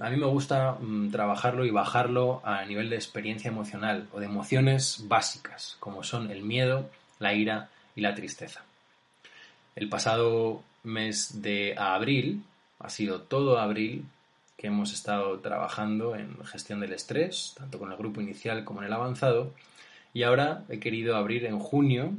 a 0.00 0.10
mí 0.10 0.16
me 0.16 0.26
gusta 0.26 0.76
mm, 0.80 1.10
trabajarlo 1.10 1.64
y 1.64 1.70
bajarlo 1.70 2.40
a 2.44 2.64
nivel 2.64 2.88
de 2.88 2.96
experiencia 2.96 3.48
emocional 3.48 4.06
o 4.12 4.20
de 4.20 4.26
emociones 4.26 5.04
básicas, 5.08 5.76
como 5.80 6.04
son 6.04 6.30
el 6.30 6.42
miedo, 6.42 6.88
la 7.18 7.34
ira 7.34 7.68
y 7.96 8.00
la 8.00 8.14
tristeza. 8.14 8.62
El 9.74 9.88
pasado 9.88 10.62
mes 10.84 11.42
de 11.42 11.74
abril, 11.76 12.42
ha 12.78 12.90
sido 12.90 13.22
todo 13.22 13.58
abril, 13.58 14.04
que 14.56 14.68
hemos 14.68 14.92
estado 14.92 15.38
trabajando 15.38 16.16
en 16.16 16.44
gestión 16.44 16.80
del 16.80 16.92
estrés, 16.92 17.54
tanto 17.56 17.78
con 17.78 17.90
el 17.90 17.98
grupo 17.98 18.20
inicial 18.20 18.64
como 18.64 18.80
en 18.80 18.86
el 18.86 18.92
avanzado, 18.92 19.52
y 20.14 20.22
ahora 20.22 20.64
he 20.68 20.80
querido 20.80 21.16
abrir 21.16 21.44
en 21.44 21.58
junio 21.58 22.12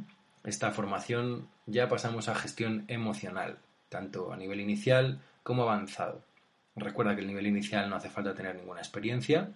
esta 0.43 0.71
formación, 0.71 1.47
ya 1.65 1.89
pasamos 1.89 2.29
a 2.29 2.35
gestión 2.35 2.85
emocional, 2.87 3.57
tanto 3.89 4.31
a 4.31 4.37
nivel 4.37 4.61
inicial 4.61 5.19
como 5.43 5.63
avanzado. 5.63 6.23
Recuerda 6.75 7.15
que 7.15 7.21
el 7.21 7.27
nivel 7.27 7.47
inicial 7.47 7.89
no 7.89 7.95
hace 7.95 8.09
falta 8.09 8.33
tener 8.33 8.55
ninguna 8.55 8.79
experiencia 8.79 9.51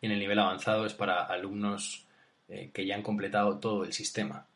y 0.00 0.06
en 0.06 0.12
el 0.12 0.18
nivel 0.18 0.38
avanzado 0.38 0.84
es 0.84 0.94
para 0.94 1.22
alumnos 1.22 2.06
eh, 2.48 2.70
que 2.74 2.84
ya 2.84 2.96
han 2.96 3.02
completado 3.02 3.58
todo 3.58 3.84
el 3.84 3.92
sistema. 3.92 4.46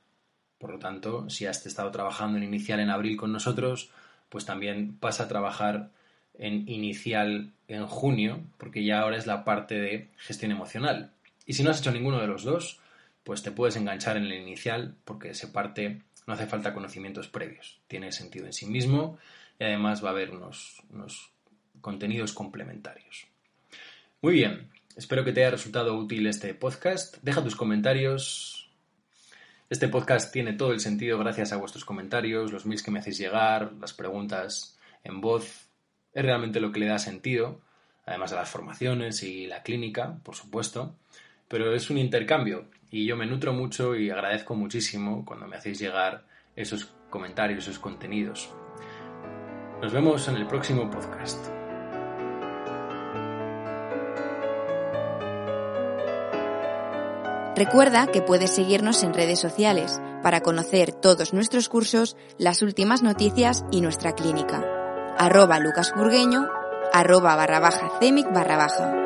Por 0.59 0.71
lo 0.71 0.79
tanto, 0.79 1.31
si 1.31 1.47
has 1.47 1.65
estado 1.65 1.91
trabajando 1.91 2.39
en 2.39 2.45
inicial 2.45 2.81
en 2.81 2.91
abril 2.91 3.17
con 3.17 3.33
nosotros, 3.33 3.91
pues 4.29 4.45
también 4.45 4.97
pasa 4.99 5.25
a 5.25 5.29
trabajar 5.29 5.91
en 6.35 6.69
inicial 6.69 7.53
en 7.69 7.87
junio, 7.87 8.41
porque 8.59 8.85
ya 8.85 9.01
ahora 9.01 9.17
es 9.17 9.27
la 9.27 9.45
parte 9.45 9.77
de 9.77 10.09
gestión 10.17 10.51
emocional. 10.51 11.13
Y 11.47 11.55
si 11.55 11.63
no 11.63 11.71
has 11.71 11.81
hecho 11.81 11.93
ninguno 11.93 12.21
de 12.21 12.27
los 12.27 12.43
dos, 12.43 12.81
pues 13.25 13.43
te 13.43 13.53
puedes 13.53 13.77
enganchar 13.77 14.17
en 14.17 14.25
el 14.25 14.33
inicial, 14.35 14.95
porque 15.05 15.35
se 15.35 15.49
parte, 15.49 16.03
no 16.27 16.35
hace 16.35 16.47
falta 16.47 16.75
conocimientos 16.75 17.29
previos. 17.29 17.81
Tiene 17.87 18.13
sentido 18.13 18.47
en 18.47 18.53
sí 18.53 18.67
mismo 18.67 19.19
y 19.59 19.65
además 19.65 20.05
va 20.05 20.09
a 20.09 20.13
haber 20.13 20.31
unos, 20.31 20.83
unos 20.91 21.31
contenidos 21.81 22.33
complementarios. 22.33 23.27
Muy 24.21 24.35
bien, 24.35 24.71
espero 24.97 25.25
que 25.25 25.33
te 25.33 25.41
haya 25.41 25.53
resultado 25.53 25.97
útil 25.97 26.27
este 26.27 26.53
podcast. 26.55 27.19
Deja 27.23 27.43
tus 27.43 27.55
comentarios. 27.55 28.71
Este 29.71 29.89
podcast 29.89 30.33
tiene 30.33 30.53
todo 30.53 30.73
el 30.73 30.81
sentido 30.81 31.19
gracias 31.19 31.53
a 31.53 31.57
vuestros 31.57 31.85
comentarios, 31.85 32.53
los 32.53 32.67
mails 32.67 32.83
que 32.83 32.91
me 32.91 33.01
hacéis 33.01 33.19
llegar, 33.19 33.73
las 33.81 33.93
preguntas 33.93 34.79
en 35.03 35.21
voz, 35.21 35.69
es 36.13 36.25
realmente 36.25 36.61
lo 36.61 36.71
que 36.71 36.81
le 36.81 36.87
da 36.87 36.99
sentido, 36.99 37.61
además 38.05 38.31
de 38.31 38.37
las 38.37 38.49
formaciones 38.49 39.23
y 39.25 39.47
la 39.47 39.63
clínica, 39.63 40.19
por 40.23 40.37
supuesto, 40.37 40.97
pero 41.49 41.75
es 41.75 41.91
un 41.91 41.99
intercambio 41.99 42.69
y 42.91 43.07
yo 43.07 43.17
me 43.17 43.27
nutro 43.27 43.53
mucho 43.53 43.95
y 43.95 44.11
agradezco 44.11 44.55
muchísimo 44.55 45.25
cuando 45.25 45.47
me 45.47 45.57
hacéis 45.57 45.79
llegar 45.79 46.25
esos 46.55 46.95
comentarios, 47.11 47.65
esos 47.65 47.79
contenidos. 47.79 48.51
Nos 49.81 49.93
vemos 49.93 50.27
en 50.29 50.37
el 50.37 50.47
próximo 50.47 50.91
podcast. 50.91 51.47
Recuerda 57.55 58.07
que 58.09 58.21
puedes 58.21 58.55
seguirnos 58.55 59.03
en 59.03 59.15
redes 59.15 59.41
sociales 59.41 60.01
para 60.23 60.41
conocer 60.41 60.93
todos 60.93 61.33
nuestros 61.33 61.69
cursos, 61.69 62.17
las 62.39 62.61
últimas 62.63 63.03
noticias 63.03 63.65
y 63.71 63.81
nuestra 63.81 64.13
clínica 64.13 64.77
arroba 65.19 65.59
lucasburgueño, 65.59 66.49
arroba 66.93 67.37
barra 67.37 67.61
baja 67.61 67.91
cemic 68.01 68.31
barra 68.33 68.57
baja. 68.57 69.06